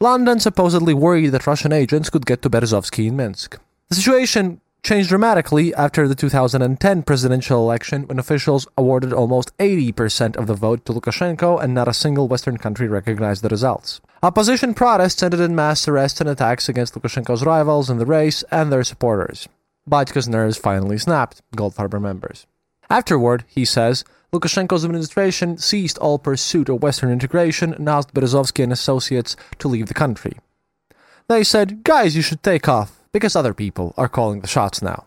London 0.00 0.38
supposedly 0.38 0.92
worried 0.92 1.28
that 1.28 1.46
Russian 1.46 1.72
agents 1.72 2.10
could 2.10 2.26
get 2.26 2.42
to 2.42 2.50
Berezovsky 2.50 3.06
in 3.06 3.16
Minsk. 3.16 3.58
The 3.88 3.94
situation 3.94 4.60
changed 4.82 5.08
dramatically 5.08 5.74
after 5.74 6.06
the 6.06 6.14
2010 6.14 7.02
presidential 7.02 7.62
election 7.62 8.06
when 8.06 8.18
officials 8.18 8.66
awarded 8.76 9.12
almost 9.12 9.56
80% 9.56 10.36
of 10.36 10.46
the 10.46 10.54
vote 10.54 10.84
to 10.84 10.92
Lukashenko 10.92 11.62
and 11.62 11.72
not 11.72 11.88
a 11.88 11.94
single 11.94 12.28
Western 12.28 12.58
country 12.58 12.88
recognized 12.88 13.42
the 13.42 13.48
results. 13.48 14.00
Opposition 14.22 14.74
protests 14.74 15.22
ended 15.22 15.40
in 15.40 15.54
mass 15.54 15.88
arrests 15.88 16.20
and 16.20 16.28
attacks 16.28 16.68
against 16.68 16.94
Lukashenko's 16.94 17.44
rivals 17.44 17.88
in 17.88 17.96
the 17.98 18.06
race 18.06 18.44
and 18.50 18.70
their 18.70 18.84
supporters. 18.84 19.48
Batka's 19.86 20.28
nerves 20.28 20.58
finally 20.58 20.98
snapped, 20.98 21.40
Goldfarb 21.56 21.94
remembers. 21.94 22.46
Afterward, 22.88 23.44
he 23.48 23.64
says, 23.64 24.04
Lukashenko's 24.32 24.84
administration 24.84 25.56
ceased 25.58 25.98
all 25.98 26.18
pursuit 26.18 26.68
of 26.68 26.82
Western 26.82 27.10
integration 27.10 27.72
and 27.72 27.88
asked 27.88 28.14
Berezovsky 28.14 28.62
and 28.62 28.72
associates 28.72 29.36
to 29.58 29.68
leave 29.68 29.86
the 29.86 29.94
country. 29.94 30.38
They 31.28 31.42
said, 31.42 31.84
Guys, 31.84 32.14
you 32.14 32.22
should 32.22 32.42
take 32.42 32.68
off, 32.68 33.00
because 33.12 33.34
other 33.34 33.54
people 33.54 33.94
are 33.96 34.08
calling 34.08 34.40
the 34.40 34.46
shots 34.46 34.82
now. 34.82 35.06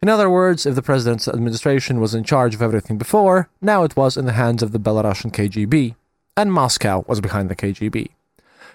In 0.00 0.08
other 0.08 0.30
words, 0.30 0.64
if 0.64 0.74
the 0.74 0.82
president's 0.82 1.26
administration 1.26 2.00
was 2.00 2.14
in 2.14 2.24
charge 2.24 2.54
of 2.54 2.62
everything 2.62 2.98
before, 2.98 3.48
now 3.60 3.82
it 3.82 3.96
was 3.96 4.16
in 4.16 4.26
the 4.26 4.32
hands 4.32 4.62
of 4.62 4.72
the 4.72 4.78
Belarusian 4.78 5.32
KGB, 5.32 5.96
and 6.36 6.52
Moscow 6.52 7.04
was 7.08 7.20
behind 7.20 7.48
the 7.48 7.56
KGB. 7.56 8.10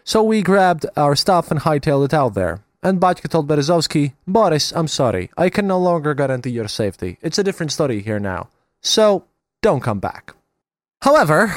So 0.03 0.21
we 0.21 0.41
grabbed 0.41 0.86
our 0.97 1.15
stuff 1.15 1.49
and 1.49 1.62
hightailed 1.62 2.06
it 2.06 2.13
out 2.13 2.34
there. 2.34 2.60
And 2.83 2.99
Batka 2.99 3.29
told 3.29 3.47
Berezovsky, 3.47 4.11
Boris, 4.27 4.73
I'm 4.75 4.89
sorry, 4.89 5.31
I 5.37 5.49
can 5.49 5.65
no 5.65 5.79
longer 5.79 6.13
guarantee 6.13 6.49
your 6.49 6.67
safety. 6.67 7.17
It's 7.21 7.39
a 7.39 7.43
different 7.43 7.71
story 7.71 8.01
here 8.01 8.19
now. 8.19 8.49
So, 8.81 9.23
don't 9.61 9.79
come 9.79 9.99
back. 9.99 10.35
However, 11.01 11.55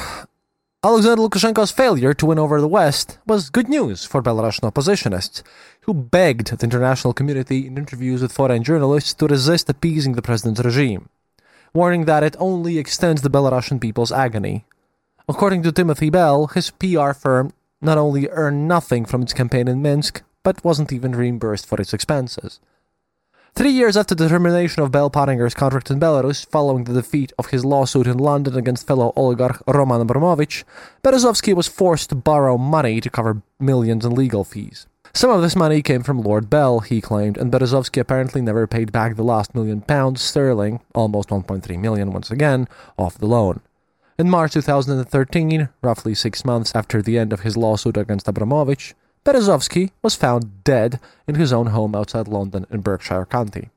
Alexander 0.84 1.20
Lukashenko's 1.20 1.72
failure 1.72 2.14
to 2.14 2.26
win 2.26 2.38
over 2.38 2.60
the 2.60 2.68
West 2.68 3.18
was 3.26 3.50
good 3.50 3.68
news 3.68 4.04
for 4.04 4.22
Belarusian 4.22 4.70
oppositionists, 4.70 5.42
who 5.80 5.92
begged 5.92 6.56
the 6.56 6.64
international 6.64 7.12
community 7.12 7.66
in 7.66 7.76
interviews 7.76 8.22
with 8.22 8.30
foreign 8.30 8.62
journalists 8.62 9.12
to 9.14 9.26
resist 9.26 9.68
appeasing 9.68 10.12
the 10.12 10.22
president's 10.22 10.60
regime, 10.60 11.08
warning 11.74 12.04
that 12.04 12.22
it 12.22 12.36
only 12.38 12.78
extends 12.78 13.22
the 13.22 13.30
Belarusian 13.30 13.80
people's 13.80 14.12
agony. 14.12 14.64
According 15.28 15.64
to 15.64 15.72
Timothy 15.72 16.08
Bell, 16.08 16.46
his 16.46 16.70
PR 16.70 17.12
firm 17.12 17.52
not 17.80 17.98
only 17.98 18.28
earned 18.28 18.68
nothing 18.68 19.04
from 19.04 19.22
its 19.22 19.32
campaign 19.32 19.66
in 19.66 19.82
Minsk, 19.82 20.22
but 20.46 20.64
wasn't 20.64 20.92
even 20.92 21.11
reimbursed 21.11 21.66
for 21.66 21.80
its 21.80 21.92
expenses. 21.92 22.61
Three 23.56 23.72
years 23.72 23.96
after 23.96 24.14
the 24.14 24.28
termination 24.28 24.80
of 24.80 24.92
Bell 24.92 25.11
Pottinger's 25.11 25.54
contract 25.54 25.90
in 25.90 25.98
Belarus, 25.98 26.46
following 26.46 26.85
the 26.85 26.92
defeat 26.92 27.32
of 27.37 27.46
his 27.46 27.64
lawsuit 27.64 28.06
in 28.06 28.16
London 28.16 28.56
against 28.56 28.87
fellow 28.87 29.12
oligarch 29.16 29.61
Roman 29.66 30.02
Abramovich, 30.02 30.64
Berezovsky 31.02 31.52
was 31.52 31.66
forced 31.66 32.11
to 32.11 32.14
borrow 32.14 32.56
money 32.56 33.00
to 33.00 33.11
cover 33.11 33.42
millions 33.59 34.04
in 34.04 34.14
legal 34.14 34.44
fees. 34.44 34.87
Some 35.12 35.30
of 35.30 35.42
this 35.42 35.56
money 35.56 35.82
came 35.82 36.04
from 36.04 36.22
Lord 36.22 36.48
Bell, 36.48 36.78
he 36.78 37.00
claimed, 37.00 37.37
and 37.37 37.50
Berezovsky 37.50 38.00
apparently 38.00 38.40
never 38.40 38.68
paid 38.68 38.92
back 38.92 39.16
the 39.16 39.24
last 39.24 39.52
million 39.52 39.80
pounds 39.80 40.22
sterling, 40.22 40.78
almost 40.94 41.30
1.3 41.30 41.76
million 41.80 42.12
once 42.12 42.30
again, 42.30 42.68
off 42.96 43.18
the 43.18 43.26
loan. 43.26 43.62
In 44.16 44.30
March 44.30 44.52
2013, 44.52 45.70
roughly 45.82 46.14
six 46.14 46.44
months 46.44 46.70
after 46.72 47.02
the 47.02 47.18
end 47.18 47.32
of 47.32 47.40
his 47.40 47.56
lawsuit 47.56 47.96
against 47.96 48.28
Abramovich, 48.28 48.94
Berezovsky 49.26 49.90
was 50.02 50.14
found 50.14 50.62
dead 50.62 51.00
in 51.26 51.34
his 51.34 51.52
own 51.52 51.66
home 51.66 51.96
outside 51.96 52.28
London 52.28 52.64
in 52.70 52.80
Berkshire 52.80 53.26
County. 53.26 53.70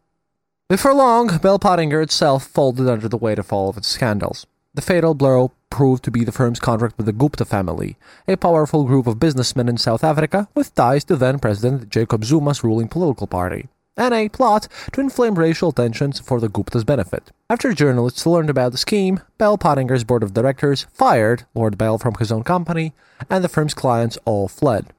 Before 0.69 0.93
long, 0.93 1.39
Bell 1.39 1.57
Pottinger 1.57 2.01
itself 2.01 2.45
folded 2.45 2.87
under 2.87 3.07
the 3.07 3.17
weight 3.17 3.39
of 3.39 3.51
all 3.51 3.67
of 3.67 3.77
its 3.77 3.87
scandals. 3.87 4.45
The 4.75 4.83
fatal 4.83 5.15
blow 5.15 5.51
proved 5.71 6.03
to 6.03 6.11
be 6.11 6.23
the 6.23 6.31
firm's 6.31 6.59
contract 6.59 6.97
with 6.97 7.07
the 7.07 7.13
Gupta 7.13 7.45
family, 7.45 7.97
a 8.27 8.37
powerful 8.37 8.83
group 8.83 9.07
of 9.07 9.19
businessmen 9.19 9.67
in 9.67 9.77
South 9.77 10.03
Africa 10.03 10.47
with 10.53 10.75
ties 10.75 11.03
to 11.05 11.15
then 11.15 11.39
President 11.39 11.89
Jacob 11.89 12.25
Zuma's 12.25 12.63
ruling 12.63 12.87
political 12.87 13.25
party, 13.25 13.69
and 13.97 14.13
a 14.13 14.29
plot 14.29 14.67
to 14.93 15.01
inflame 15.01 15.33
racial 15.33 15.71
tensions 15.71 16.19
for 16.19 16.39
the 16.39 16.47
Gupta's 16.47 16.83
benefit. 16.83 17.31
After 17.49 17.73
journalists 17.73 18.27
learned 18.27 18.51
about 18.51 18.71
the 18.71 18.77
scheme, 18.77 19.21
Bell 19.39 19.57
Pottinger's 19.57 20.03
board 20.03 20.21
of 20.21 20.35
directors 20.35 20.85
fired 20.93 21.47
Lord 21.55 21.75
Bell 21.75 21.97
from 21.97 22.13
his 22.19 22.31
own 22.31 22.43
company, 22.43 22.93
and 23.31 23.43
the 23.43 23.49
firm's 23.49 23.73
clients 23.73 24.19
all 24.25 24.47
fled. 24.47 24.93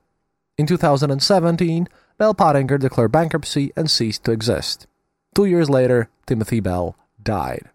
In 0.60 0.66
2017, 0.66 1.88
Bell 2.18 2.34
Pottinger 2.34 2.76
declared 2.76 3.10
bankruptcy 3.10 3.72
and 3.76 3.90
ceased 3.90 4.24
to 4.24 4.30
exist. 4.30 4.86
Two 5.34 5.46
years 5.46 5.70
later, 5.70 6.10
Timothy 6.26 6.60
Bell 6.60 6.96
died. 7.22 7.70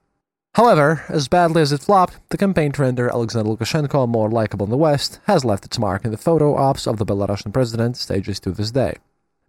However, 0.53 1.03
as 1.09 1.27
badly 1.27 1.63
as 1.63 1.71
it 1.71 1.81
flopped, 1.81 2.19
the 2.29 2.37
campaign 2.37 2.73
to 2.73 2.83
render 2.83 3.09
Alexander 3.09 3.49
Lukashenko 3.49 4.07
more 4.07 4.29
likable 4.29 4.67
in 4.67 4.69
the 4.69 4.77
West 4.77 5.19
has 5.23 5.43
left 5.43 5.65
its 5.65 5.79
mark 5.79 6.05
in 6.05 6.11
the 6.11 6.15
photo 6.15 6.55
ops 6.55 6.85
of 6.85 6.97
the 6.97 7.07
Belarusian 7.07 7.51
president 7.51 7.97
stages 7.97 8.39
to 8.41 8.51
this 8.51 8.69
day. 8.69 8.97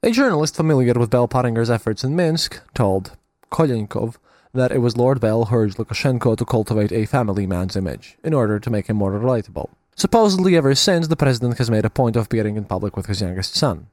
A 0.03 0.12
journalist 0.12 0.57
familiar 0.57 0.94
with 0.94 1.11
Bell 1.11 1.29
Pottinger's 1.29 1.68
efforts 1.68 2.05
in 2.05 2.16
Minsk 2.16 2.62
told 2.72 3.18
Kolenkov 3.53 4.16
that 4.55 4.72
it 4.72 4.79
was 4.79 4.96
Lord 4.96 5.20
Bell 5.20 5.44
who 5.44 5.57
urged 5.57 5.77
Lukashenko 5.77 6.38
to 6.38 6.44
cultivate 6.46 6.90
a 6.90 7.05
family 7.05 7.46
man's 7.46 7.77
image 7.77 8.16
in 8.25 8.33
order 8.33 8.59
to 8.59 8.70
make 8.70 8.87
him 8.87 8.96
more 8.96 9.12
relatable. 9.12 9.68
Supposedly, 9.96 10.56
ever 10.56 10.74
since, 10.74 11.09
the 11.09 11.16
president 11.16 11.56
has 11.56 11.70
made 11.70 11.87
a 11.87 11.90
point 11.90 12.16
of 12.16 12.26
appearing 12.26 12.56
in 12.56 12.66
public 12.66 12.98
with 12.98 13.06
his 13.06 13.22
youngest 13.22 13.54
son. 13.54 13.87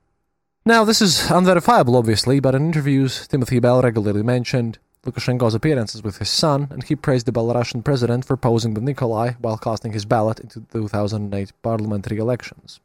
Now, 0.66 0.84
this 0.84 1.02
is 1.02 1.32
unverifiable, 1.32 1.96
obviously, 1.96 2.42
but 2.42 2.54
in 2.54 2.66
interviews, 2.66 3.26
Timothy 3.26 3.60
Bell 3.60 3.82
regularly 3.82 4.22
mentioned 4.22 4.80
Lukashenko's 5.06 5.56
appearances 5.56 6.04
with 6.04 6.18
his 6.18 6.30
son, 6.30 6.68
and 6.72 6.84
he 6.84 6.98
praised 6.98 7.26
the 7.26 7.32
Belarusian 7.32 7.86
president 7.86 8.26
for 8.26 8.36
posing 8.36 8.74
with 8.74 8.84
Nikolai 8.84 9.36
while 9.40 9.58
casting 9.58 9.94
his 9.94 10.04
ballot 10.04 10.42
into 10.42 10.60
the 10.60 10.80
2008 10.80 11.54
parliamentary 11.62 12.18
elections. 12.18 12.82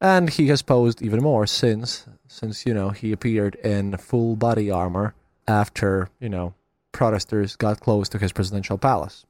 And 0.00 0.30
he 0.30 0.48
has 0.48 0.62
posed 0.62 1.02
even 1.02 1.22
more 1.22 1.46
since, 1.46 2.06
since, 2.26 2.64
you 2.64 2.72
know, 2.72 2.88
he 2.88 3.12
appeared 3.12 3.56
in 3.56 3.98
full 3.98 4.34
body 4.34 4.70
armor 4.70 5.14
after, 5.46 6.08
you 6.20 6.30
know, 6.30 6.54
protesters 6.92 7.54
got 7.56 7.80
close 7.80 8.08
to 8.08 8.18
his 8.18 8.32
presidential 8.32 8.78
palace. 8.78 9.26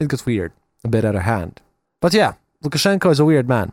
It 0.00 0.08
gets 0.08 0.24
weird, 0.24 0.52
a 0.82 0.88
bit 0.88 1.04
out 1.04 1.14
of 1.14 1.22
hand. 1.22 1.60
But 2.00 2.14
yeah, 2.14 2.34
Lukashenko 2.64 3.10
is 3.10 3.20
a 3.20 3.26
weird 3.26 3.46
man. 3.46 3.72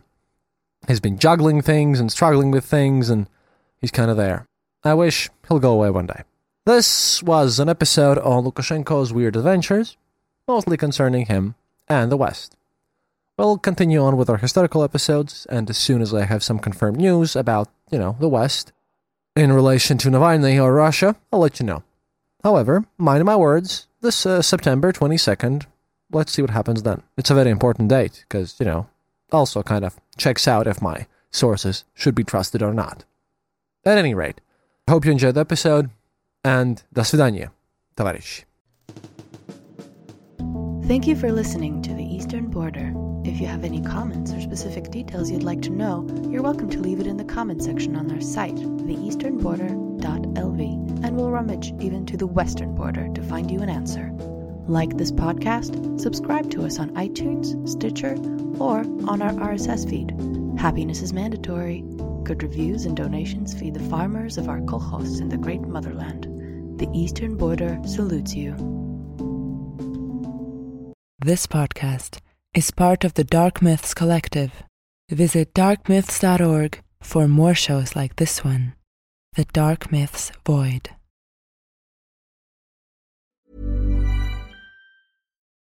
He's 0.86 1.00
been 1.00 1.18
juggling 1.18 1.62
things 1.62 1.98
and 1.98 2.12
struggling 2.12 2.50
with 2.50 2.64
things, 2.64 3.08
and 3.08 3.26
he's 3.80 3.90
kind 3.90 4.10
of 4.10 4.18
there. 4.18 4.46
I 4.84 4.92
wish 4.92 5.30
he'll 5.48 5.60
go 5.60 5.72
away 5.72 5.88
one 5.88 6.06
day. 6.06 6.24
This 6.66 7.22
was 7.22 7.58
an 7.58 7.70
episode 7.70 8.18
on 8.18 8.44
Lukashenko's 8.44 9.10
weird 9.10 9.34
adventures, 9.34 9.96
mostly 10.46 10.76
concerning 10.76 11.26
him 11.26 11.54
and 11.88 12.12
the 12.12 12.18
West. 12.18 12.54
We'll 13.38 13.56
continue 13.56 14.02
on 14.02 14.18
with 14.18 14.28
our 14.28 14.36
historical 14.36 14.84
episodes, 14.84 15.46
and 15.48 15.70
as 15.70 15.78
soon 15.78 16.02
as 16.02 16.12
I 16.12 16.26
have 16.26 16.42
some 16.42 16.58
confirmed 16.58 16.98
news 16.98 17.34
about, 17.34 17.68
you 17.90 17.98
know, 17.98 18.16
the 18.20 18.28
West, 18.28 18.72
in 19.34 19.54
relation 19.54 19.96
to 19.98 20.10
Navalny 20.10 20.62
or 20.62 20.74
Russia, 20.74 21.16
I'll 21.32 21.40
let 21.40 21.58
you 21.60 21.64
know. 21.64 21.82
However, 22.44 22.84
mind 22.98 23.24
my 23.24 23.36
words, 23.36 23.86
this 24.02 24.26
uh, 24.26 24.42
September 24.42 24.92
22nd 24.92 25.64
let's 26.11 26.31
see 26.31 26.41
what 26.41 26.51
happens 26.51 26.83
then. 26.83 27.03
It's 27.17 27.29
a 27.29 27.35
very 27.35 27.49
important 27.49 27.89
date 27.89 28.25
because, 28.27 28.55
you 28.59 28.65
know, 28.65 28.87
also 29.31 29.63
kind 29.63 29.85
of 29.85 29.95
checks 30.17 30.47
out 30.47 30.67
if 30.67 30.81
my 30.81 31.07
sources 31.31 31.83
should 31.93 32.15
be 32.15 32.23
trusted 32.23 32.61
or 32.61 32.73
not. 32.73 33.03
At 33.85 33.97
any 33.97 34.13
rate, 34.13 34.41
I 34.87 34.91
hope 34.91 35.05
you 35.05 35.11
enjoyed 35.11 35.35
the 35.35 35.41
episode 35.41 35.89
and 36.43 36.81
до 36.93 37.03
свидания, 37.03 37.51
товарищи. 37.95 38.45
Thank 40.87 41.05
you 41.05 41.17
for 41.17 41.33
listening 41.33 41.81
to 41.81 41.93
The 41.93 42.03
Eastern 42.03 42.49
Border. 42.49 42.93
If 43.25 43.41
you 43.41 43.47
have 43.47 43.65
any 43.65 43.81
comments 43.81 44.31
or 44.31 44.39
specific 44.39 44.89
details 44.89 45.29
you'd 45.29 45.43
like 45.43 45.61
to 45.63 45.69
know, 45.69 46.07
you're 46.29 46.41
welcome 46.41 46.69
to 46.69 46.79
leave 46.79 47.01
it 47.01 47.07
in 47.07 47.17
the 47.17 47.25
comment 47.25 47.61
section 47.61 47.97
on 47.97 48.09
our 48.09 48.21
site, 48.21 48.55
theeasternborder.lv, 48.55 51.03
and 51.03 51.17
we'll 51.17 51.29
rummage 51.29 51.73
even 51.81 52.05
to 52.05 52.15
the 52.15 52.25
western 52.25 52.73
border 52.73 53.09
to 53.13 53.21
find 53.21 53.51
you 53.51 53.59
an 53.59 53.69
answer. 53.69 54.13
Like 54.68 54.96
this 54.96 55.12
podcast, 55.12 56.00
subscribe 56.00 56.50
to 56.52 56.64
us 56.64 56.78
on 56.78 56.90
iTunes, 56.90 57.68
Stitcher, 57.68 58.14
or 58.58 58.80
on 59.10 59.20
our 59.22 59.32
RSS 59.32 59.88
feed. 59.88 60.10
Happiness 60.58 61.02
is 61.02 61.12
mandatory. 61.12 61.82
Good 62.22 62.42
reviews 62.42 62.86
and 62.86 62.96
donations 62.96 63.52
feed 63.58 63.74
the 63.74 63.88
farmers 63.90 64.38
of 64.38 64.48
our 64.48 64.60
kolkhozs 64.60 65.20
in 65.20 65.28
the 65.28 65.36
great 65.36 65.62
motherland. 65.62 66.28
the 66.78 66.88
Eastern 66.92 67.36
Border 67.36 67.78
salutes 67.86 68.34
you. 68.34 68.56
This 71.20 71.46
podcast 71.46 72.18
is 72.54 72.72
part 72.72 73.04
of 73.04 73.14
the 73.14 73.22
Dark 73.24 73.62
Myths 73.62 73.94
Collective. 73.94 74.64
Visit 75.08 75.54
darkmyths.org 75.54 76.82
for 77.00 77.28
more 77.28 77.54
shows 77.54 77.94
like 77.94 78.16
this 78.16 78.42
one 78.44 78.74
The 79.34 79.44
Dark 79.52 79.92
Myths 79.92 80.32
Void. 80.44 80.90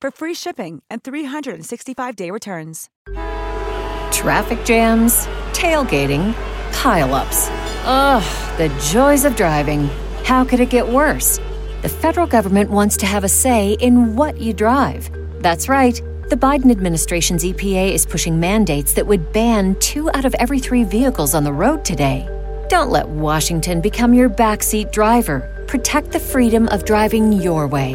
for 0.00 0.10
free 0.10 0.34
shipping 0.34 0.82
and 0.90 1.02
365-day 1.02 2.30
returns. 2.30 2.88
Traffic 4.12 4.64
jams, 4.64 5.26
tailgating, 5.52 6.34
pileups. 6.72 7.48
Ugh, 7.84 8.58
the 8.58 8.68
joys 8.90 9.24
of 9.24 9.36
driving. 9.36 9.88
How 10.24 10.44
could 10.44 10.60
it 10.60 10.70
get 10.70 10.86
worse? 10.88 11.38
The 11.82 11.88
federal 11.88 12.26
government 12.26 12.70
wants 12.70 12.96
to 12.98 13.06
have 13.06 13.24
a 13.24 13.28
say 13.28 13.74
in 13.74 14.16
what 14.16 14.40
you 14.40 14.52
drive. 14.52 15.10
That's 15.40 15.68
right. 15.68 15.94
The 16.28 16.36
Biden 16.36 16.70
administration's 16.70 17.44
EPA 17.44 17.92
is 17.92 18.04
pushing 18.04 18.38
mandates 18.38 18.92
that 18.94 19.06
would 19.06 19.32
ban 19.32 19.76
two 19.76 20.10
out 20.10 20.24
of 20.24 20.34
every 20.34 20.58
three 20.58 20.84
vehicles 20.84 21.34
on 21.34 21.44
the 21.44 21.52
road 21.52 21.84
today. 21.84 22.28
Don't 22.68 22.90
let 22.90 23.08
Washington 23.08 23.80
become 23.80 24.12
your 24.12 24.28
backseat 24.28 24.92
driver. 24.92 25.64
Protect 25.66 26.12
the 26.12 26.20
freedom 26.20 26.68
of 26.68 26.84
driving 26.84 27.32
your 27.32 27.66
way. 27.66 27.94